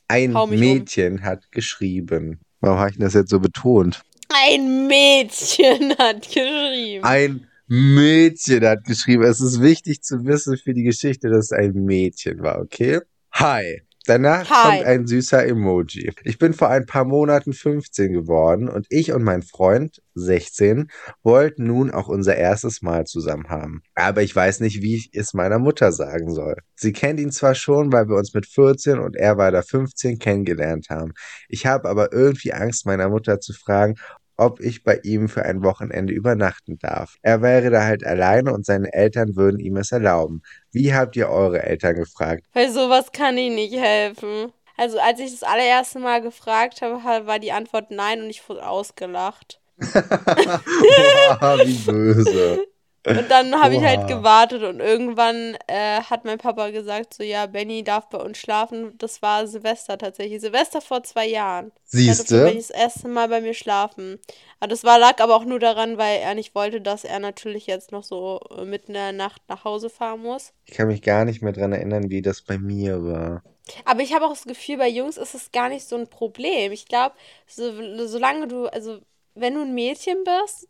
Ein 0.08 0.32
mich 0.32 0.42
um. 0.42 0.50
Mädchen 0.52 1.24
hat 1.24 1.52
geschrieben. 1.52 2.40
Warum 2.62 2.80
habe 2.80 2.92
ich 2.92 2.98
das 2.98 3.14
jetzt 3.14 3.30
so 3.30 3.40
betont? 3.40 4.02
Ein 4.30 4.88
Mädchen 4.88 5.94
hat 5.98 6.22
geschrieben. 6.22 7.04
Ein 7.04 7.48
Mädchen 7.74 8.66
hat 8.66 8.84
geschrieben. 8.84 9.24
Es 9.24 9.40
ist 9.40 9.62
wichtig 9.62 10.04
zu 10.04 10.26
wissen 10.26 10.58
für 10.58 10.74
die 10.74 10.84
Geschichte, 10.84 11.30
dass 11.30 11.46
es 11.46 11.52
ein 11.54 11.72
Mädchen 11.72 12.44
war, 12.44 12.60
okay? 12.60 13.00
Hi. 13.32 13.84
Danach 14.08 14.50
Hi. 14.50 14.80
kommt 14.80 14.88
ein 14.88 15.08
süßer 15.08 15.46
Emoji. 15.46 16.12
Ich 16.24 16.38
bin 16.38 16.54
vor 16.54 16.70
ein 16.70 16.86
paar 16.86 17.06
Monaten 17.06 17.54
15 17.54 18.12
geworden 18.12 18.68
und 18.68 18.88
ich 18.90 19.14
und 19.14 19.24
mein 19.24 19.42
Freund, 19.42 20.02
16, 20.16 20.90
wollten 21.24 21.64
nun 21.64 21.92
auch 21.92 22.10
unser 22.10 22.36
erstes 22.36 22.82
Mal 22.82 23.06
zusammen 23.06 23.48
haben. 23.48 23.84
Aber 23.96 24.22
ich 24.22 24.36
weiß 24.36 24.60
nicht, 24.60 24.82
wie 24.82 24.96
ich 24.96 25.12
es 25.14 25.34
meiner 25.34 25.60
Mutter 25.60 25.94
sagen 25.94 26.34
soll. 26.34 26.58
Sie 26.76 26.92
kennt 26.92 27.22
ihn 27.22 27.32
zwar 27.32 27.56
schon, 27.56 27.94
weil 27.94 28.10
wir 28.10 28.18
uns 28.18 28.34
mit 28.34 28.48
14 28.48 29.00
und 29.00 29.16
er 29.16 29.38
war 29.38 29.52
da 29.52 29.62
15 29.62 30.20
kennengelernt 30.20 30.90
haben. 30.90 31.14
Ich 31.48 31.68
habe 31.68 31.88
aber 31.88 32.12
irgendwie 32.12 32.52
Angst, 32.52 32.86
meiner 32.86 33.08
Mutter 33.08 33.40
zu 33.40 33.54
fragen, 33.54 33.96
ob 34.38 34.60
ich 34.60 34.84
bei 34.84 35.00
ihm 35.04 35.30
für 35.30 35.44
ein 35.44 35.64
Wochenende 35.64 36.14
übernachten 36.14 36.78
darf. 36.80 37.16
Er 37.22 37.42
wäre 37.42 37.70
da 37.70 37.84
halt 37.84 38.06
alleine 38.06 38.54
und 38.54 38.66
seine 38.66 38.92
Eltern 38.94 39.36
würden 39.36 39.60
ihm 39.60 39.78
es 39.78 39.92
erlauben. 39.92 40.42
Wie 40.72 40.94
habt 40.94 41.16
ihr 41.16 41.30
eure 41.30 41.64
Eltern 41.64 41.96
gefragt? 41.96 42.46
Bei 42.54 42.70
sowas 42.70 43.12
kann 43.12 43.38
ich 43.38 43.52
nicht 43.52 43.76
helfen. 43.76 44.52
Also 44.78 45.00
als 45.00 45.20
ich 45.20 45.32
das 45.32 45.44
allererste 45.44 46.00
Mal 46.00 46.22
gefragt 46.22 46.82
habe, 46.82 47.04
ha- 47.04 47.26
war 47.28 47.40
die 47.40 47.52
Antwort 47.52 47.92
nein 47.92 48.22
und 48.22 48.30
ich 48.30 48.48
wurde 48.50 48.66
ausgelacht. 48.68 49.60
Boah, 49.80 51.58
wie 51.66 51.78
böse. 51.78 52.66
Und 53.04 53.32
dann 53.32 53.60
habe 53.60 53.76
ich 53.76 53.82
halt 53.82 54.08
gewartet 54.08 54.62
und 54.62 54.80
irgendwann 54.80 55.58
äh, 55.66 56.02
hat 56.02 56.24
mein 56.24 56.38
Papa 56.38 56.70
gesagt, 56.70 57.16
so 57.16 57.24
ja, 57.24 57.48
Benny 57.48 57.84
darf 57.84 58.10
bei 58.10 58.20
uns 58.20 58.38
schlafen. 58.38 58.96
Das 59.00 59.24
war 59.24 59.48
Silvester 59.48 59.98
tatsächlich. 59.98 60.40
Silvester 60.40 60.82
vor 60.82 61.02
zwei 61.04 61.28
Jahren. 61.28 61.70
Da 61.70 61.82
Siehst 61.86 62.20
durfte 62.20 62.44
Benny 62.44 62.52
du? 62.52 62.58
das 62.58 62.70
erste 62.70 63.08
Mal 63.08 63.28
bei 63.28 63.42
mir 63.42 63.56
schlafen. 63.56 64.20
Aber 64.60 64.68
das 64.68 64.84
war, 64.84 65.00
lag 65.00 65.20
aber 65.20 65.36
auch 65.36 65.46
nur 65.46 65.60
daran, 65.60 65.98
weil 65.98 66.20
er 66.20 66.36
nicht 66.36 66.54
wollte, 66.54 66.80
dass 66.80 67.04
er 67.04 67.20
natürlich 67.20 67.66
jetzt 67.66 67.92
noch 67.92 68.04
so 68.04 68.40
äh, 68.56 68.66
mitten 68.66 68.92
in 68.92 68.94
der 68.94 69.14
Nacht 69.14 69.42
nach 69.48 69.64
Hause 69.64 69.90
fahren 69.90 70.22
muss. 70.22 70.54
Ich 70.66 70.76
kann 70.76 70.88
mich 70.88 71.02
gar 71.02 71.26
nicht 71.26 71.42
mehr 71.42 71.54
dran 71.54 71.74
erinnern, 71.74 72.12
wie 72.12 72.22
das 72.22 72.44
bei 72.44 72.60
mir 72.60 73.04
war. 73.04 73.44
Aber 73.86 74.02
ich 74.02 74.14
habe 74.14 74.26
auch 74.26 74.34
das 74.34 74.44
Gefühl, 74.44 74.78
bei 74.78 74.90
Jungs 74.90 75.18
ist 75.18 75.34
es 75.34 75.52
gar 75.52 75.70
nicht 75.70 75.88
so 75.88 75.96
ein 75.96 76.08
Problem. 76.08 76.72
Ich 76.72 76.86
glaube, 76.86 77.16
so, 77.48 77.72
solange 78.06 78.48
du, 78.48 78.68
also 78.68 79.00
wenn 79.34 79.56
du 79.56 79.62
ein 79.62 79.74
Mädchen 79.74 80.18
bist 80.24 80.68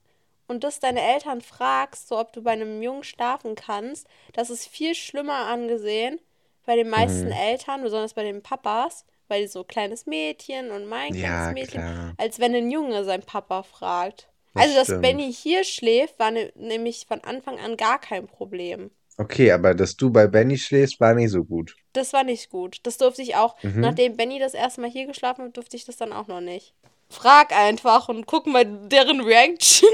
und 0.52 0.64
das 0.64 0.80
deine 0.80 1.02
Eltern 1.02 1.42
fragst, 1.42 2.08
so 2.08 2.20
ob 2.20 2.34
du 2.34 2.44
bei 2.44 2.52
einem 2.52 2.82
Jungen 2.84 3.04
schlafen 3.04 3.56
kannst, 3.56 4.06
das 4.34 4.50
ist 4.50 4.68
viel 4.68 4.94
schlimmer 4.94 5.48
angesehen 5.48 6.20
bei 6.66 6.76
den 6.76 6.90
meisten 6.90 7.28
Mhm. 7.28 7.32
Eltern, 7.34 7.82
besonders 7.82 8.14
bei 8.14 8.24
den 8.24 8.44
Papas, 8.44 9.06
weil 9.28 9.42
die 9.42 9.48
so 9.48 9.64
kleines 9.64 10.06
Mädchen 10.06 10.70
und 10.72 10.86
mein 10.86 11.14
kleines 11.14 11.48
Ja, 11.48 11.52
Mädchen, 11.54 11.82
klar. 11.82 12.14
als 12.18 12.40
wenn 12.40 12.54
ein 12.54 12.70
Junge 12.70 13.04
seinen 13.04 13.24
Papa 13.24 13.64
fragt. 13.64 14.28
Das 14.54 14.64
also, 14.64 14.76
dass 14.76 14.88
stimmt. 14.88 15.02
Benny 15.02 15.34
hier 15.34 15.64
schläft, 15.64 16.20
war 16.20 16.30
ne, 16.32 16.52
nämlich 16.56 17.06
von 17.08 17.22
Anfang 17.24 17.58
an 17.60 17.78
gar 17.78 18.00
kein 18.00 18.28
Problem. 18.28 18.92
Okay, 19.18 19.52
aber 19.52 19.74
dass 19.74 19.96
du 19.98 20.10
bei 20.10 20.28
Benny 20.28 20.58
schläfst, 20.58 21.00
war 21.00 21.14
nicht 21.14 21.32
so 21.32 21.44
gut. 21.44 21.76
Das 21.94 22.14
war 22.14 22.24
nicht 22.24 22.50
gut. 22.50 22.80
Das 22.84 22.98
durfte 22.98 23.22
ich 23.22 23.36
auch. 23.36 23.56
Mhm. 23.64 23.80
Nachdem 23.82 24.18
Benny 24.18 24.40
das 24.40 24.54
erste 24.54 24.82
Mal 24.82 24.90
hier 24.90 25.06
geschlafen 25.08 25.46
hat, 25.46 25.58
durfte 25.58 25.78
ich 25.78 25.86
das 25.86 25.98
dann 25.98 26.14
auch 26.14 26.28
noch 26.28 26.42
nicht. 26.42 26.74
Frag 27.10 27.52
einfach 27.54 28.08
und 28.10 28.26
guck 28.26 28.48
mal 28.48 28.66
deren 28.66 29.22
Reaction. 29.22 29.90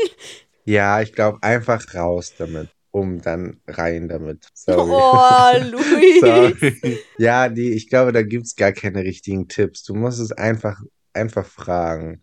Ja, 0.67 1.01
ich 1.01 1.13
glaube, 1.13 1.41
einfach 1.43 1.95
raus 1.95 2.34
damit. 2.38 2.67
Um 2.91 3.21
dann 3.21 3.62
rein 3.67 4.10
damit. 4.10 4.49
Sorry. 4.53 4.91
Oh, 4.91 5.53
Luis. 5.71 6.19
Sorry. 6.19 6.99
Ja, 7.17 7.47
nee, 7.47 7.69
ich 7.69 7.88
glaube, 7.89 8.12
da 8.12 8.21
gibt's 8.21 8.58
gar 8.58 8.73
keine 8.73 9.03
richtigen 9.03 9.47
Tipps. 9.47 9.84
Du 9.84 9.95
musst 9.95 10.19
es 10.19 10.34
einfach, 10.34 10.82
einfach 11.13 11.45
fragen. 11.45 12.21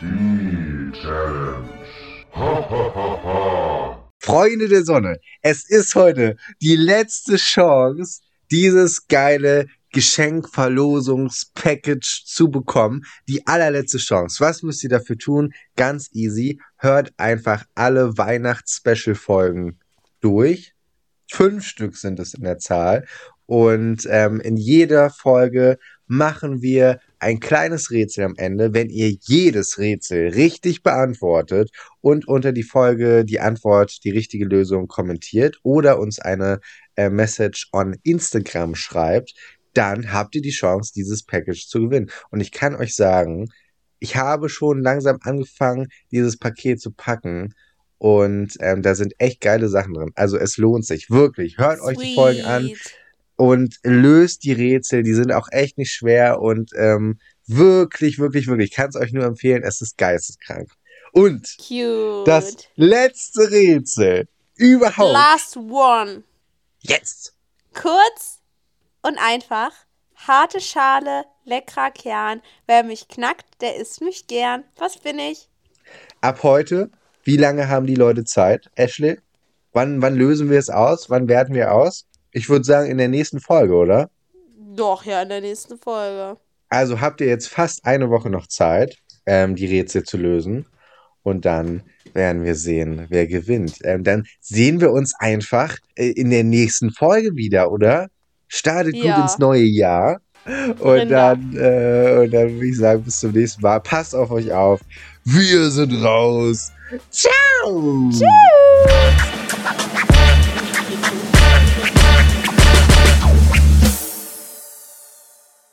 Freunde 4.18 4.68
der 4.68 4.84
Sonne, 4.84 5.20
es 5.42 5.68
ist 5.68 5.94
heute 5.94 6.36
die 6.62 6.76
letzte 6.76 7.36
Chance, 7.36 8.22
dieses 8.50 9.06
geile 9.06 9.66
Geschenkverlosungspackage 9.92 12.24
zu 12.24 12.50
bekommen. 12.50 13.02
Die 13.28 13.46
allerletzte 13.46 13.98
Chance. 13.98 14.40
Was 14.40 14.62
müsst 14.62 14.82
ihr 14.82 14.90
dafür 14.90 15.18
tun? 15.18 15.52
Ganz 15.76 16.08
easy. 16.12 16.58
Hört 16.76 17.12
einfach 17.16 17.64
alle 17.74 18.18
Weihnachts-Special-Folgen 18.18 19.78
durch. 20.20 20.74
Fünf 21.30 21.64
Stück 21.64 21.96
sind 21.96 22.18
es 22.18 22.34
in 22.34 22.42
der 22.42 22.58
Zahl. 22.58 23.06
Und 23.46 24.06
ähm, 24.10 24.40
in 24.40 24.56
jeder 24.56 25.10
Folge 25.10 25.78
machen 26.06 26.62
wir 26.62 27.00
ein 27.18 27.40
kleines 27.40 27.90
Rätsel 27.90 28.24
am 28.24 28.34
Ende. 28.36 28.74
Wenn 28.74 28.90
ihr 28.90 29.16
jedes 29.20 29.78
Rätsel 29.78 30.28
richtig 30.28 30.82
beantwortet 30.82 31.70
und 32.00 32.28
unter 32.28 32.52
die 32.52 32.62
Folge 32.62 33.24
die 33.24 33.40
Antwort, 33.40 34.04
die 34.04 34.10
richtige 34.10 34.44
Lösung 34.44 34.88
kommentiert 34.88 35.58
oder 35.62 35.98
uns 35.98 36.18
eine 36.18 36.60
äh, 36.96 37.08
Message 37.08 37.68
on 37.72 37.96
Instagram 38.02 38.74
schreibt, 38.74 39.34
dann 39.74 40.12
habt 40.12 40.34
ihr 40.34 40.42
die 40.42 40.50
Chance, 40.50 40.92
dieses 40.94 41.22
Package 41.22 41.66
zu 41.66 41.80
gewinnen. 41.80 42.10
Und 42.30 42.40
ich 42.40 42.52
kann 42.52 42.74
euch 42.74 42.94
sagen, 42.94 43.50
ich 43.98 44.16
habe 44.16 44.48
schon 44.48 44.82
langsam 44.82 45.18
angefangen, 45.22 45.88
dieses 46.10 46.36
Paket 46.36 46.80
zu 46.80 46.90
packen. 46.90 47.54
Und 47.98 48.56
ähm, 48.60 48.82
da 48.82 48.94
sind 48.94 49.14
echt 49.18 49.40
geile 49.40 49.68
Sachen 49.68 49.94
drin. 49.94 50.10
Also 50.14 50.36
es 50.36 50.56
lohnt 50.56 50.84
sich, 50.84 51.10
wirklich. 51.10 51.58
Hört 51.58 51.80
euch 51.80 51.98
die 51.98 52.14
Folgen 52.14 52.42
an 52.42 52.64
Sweet. 52.64 52.94
und 53.36 53.76
löst 53.84 54.42
die 54.42 54.52
Rätsel. 54.52 55.04
Die 55.04 55.14
sind 55.14 55.32
auch 55.32 55.48
echt 55.52 55.78
nicht 55.78 55.92
schwer 55.92 56.40
und 56.40 56.72
ähm, 56.76 57.18
Wirklich, 57.46 58.18
wirklich, 58.18 58.46
wirklich. 58.46 58.70
Ich 58.70 58.76
kann 58.76 58.88
es 58.88 58.96
euch 58.96 59.12
nur 59.12 59.24
empfehlen. 59.24 59.62
Es 59.62 59.80
ist 59.80 59.98
geisteskrank. 59.98 60.70
Und 61.12 61.56
Cute. 61.58 62.26
das 62.26 62.56
letzte 62.76 63.50
Rätsel 63.50 64.28
überhaupt. 64.56 65.12
Last 65.12 65.56
one. 65.56 66.22
Jetzt. 66.80 67.34
Kurz 67.74 68.40
und 69.02 69.18
einfach. 69.18 69.72
Harte 70.14 70.60
Schale, 70.60 71.24
leckerer 71.44 71.90
Kern. 71.90 72.42
Wer 72.66 72.84
mich 72.84 73.08
knackt, 73.08 73.46
der 73.60 73.76
isst 73.76 74.00
mich 74.00 74.26
gern. 74.26 74.64
Was 74.78 74.98
bin 74.98 75.18
ich? 75.18 75.48
Ab 76.20 76.42
heute, 76.42 76.90
wie 77.24 77.36
lange 77.36 77.68
haben 77.68 77.86
die 77.86 77.94
Leute 77.94 78.24
Zeit? 78.24 78.70
Ashley? 78.76 79.18
Wann, 79.72 80.02
wann 80.02 80.14
lösen 80.14 80.50
wir 80.50 80.58
es 80.58 80.70
aus? 80.70 81.10
Wann 81.10 81.28
werten 81.28 81.54
wir 81.54 81.72
aus? 81.72 82.06
Ich 82.30 82.48
würde 82.48 82.64
sagen, 82.64 82.90
in 82.90 82.98
der 82.98 83.08
nächsten 83.08 83.40
Folge, 83.40 83.74
oder? 83.74 84.10
Doch, 84.74 85.04
ja, 85.04 85.22
in 85.22 85.28
der 85.28 85.40
nächsten 85.40 85.76
Folge. 85.78 86.38
Also 86.68 87.00
habt 87.00 87.20
ihr 87.20 87.26
jetzt 87.26 87.48
fast 87.48 87.84
eine 87.84 88.10
Woche 88.10 88.30
noch 88.30 88.46
Zeit, 88.46 88.98
ähm, 89.26 89.56
die 89.56 89.66
Rätsel 89.66 90.04
zu 90.04 90.16
lösen. 90.16 90.66
Und 91.22 91.44
dann 91.44 91.82
werden 92.14 92.44
wir 92.44 92.54
sehen, 92.54 93.06
wer 93.08 93.26
gewinnt. 93.26 93.78
Ähm, 93.84 94.04
dann 94.04 94.26
sehen 94.40 94.80
wir 94.80 94.92
uns 94.92 95.14
einfach 95.18 95.76
äh, 95.96 96.10
in 96.10 96.30
der 96.30 96.44
nächsten 96.44 96.90
Folge 96.90 97.34
wieder, 97.34 97.70
oder? 97.70 98.08
Startet 98.54 98.94
gut 98.94 99.04
Ja. 99.04 99.22
ins 99.22 99.38
neue 99.38 99.62
Jahr. 99.62 100.20
Und 100.78 101.08
dann, 101.08 101.56
äh, 101.56 102.18
und 102.24 102.34
dann 102.34 102.52
würde 102.54 102.66
ich 102.66 102.76
sagen, 102.76 103.02
bis 103.02 103.20
zum 103.20 103.32
nächsten 103.32 103.62
Mal. 103.62 103.80
Passt 103.80 104.14
auf 104.14 104.30
euch 104.30 104.52
auf. 104.52 104.80
Wir 105.24 105.70
sind 105.70 106.04
raus. 106.04 106.70
Ciao. 107.10 108.10
Tschüss. 108.10 109.31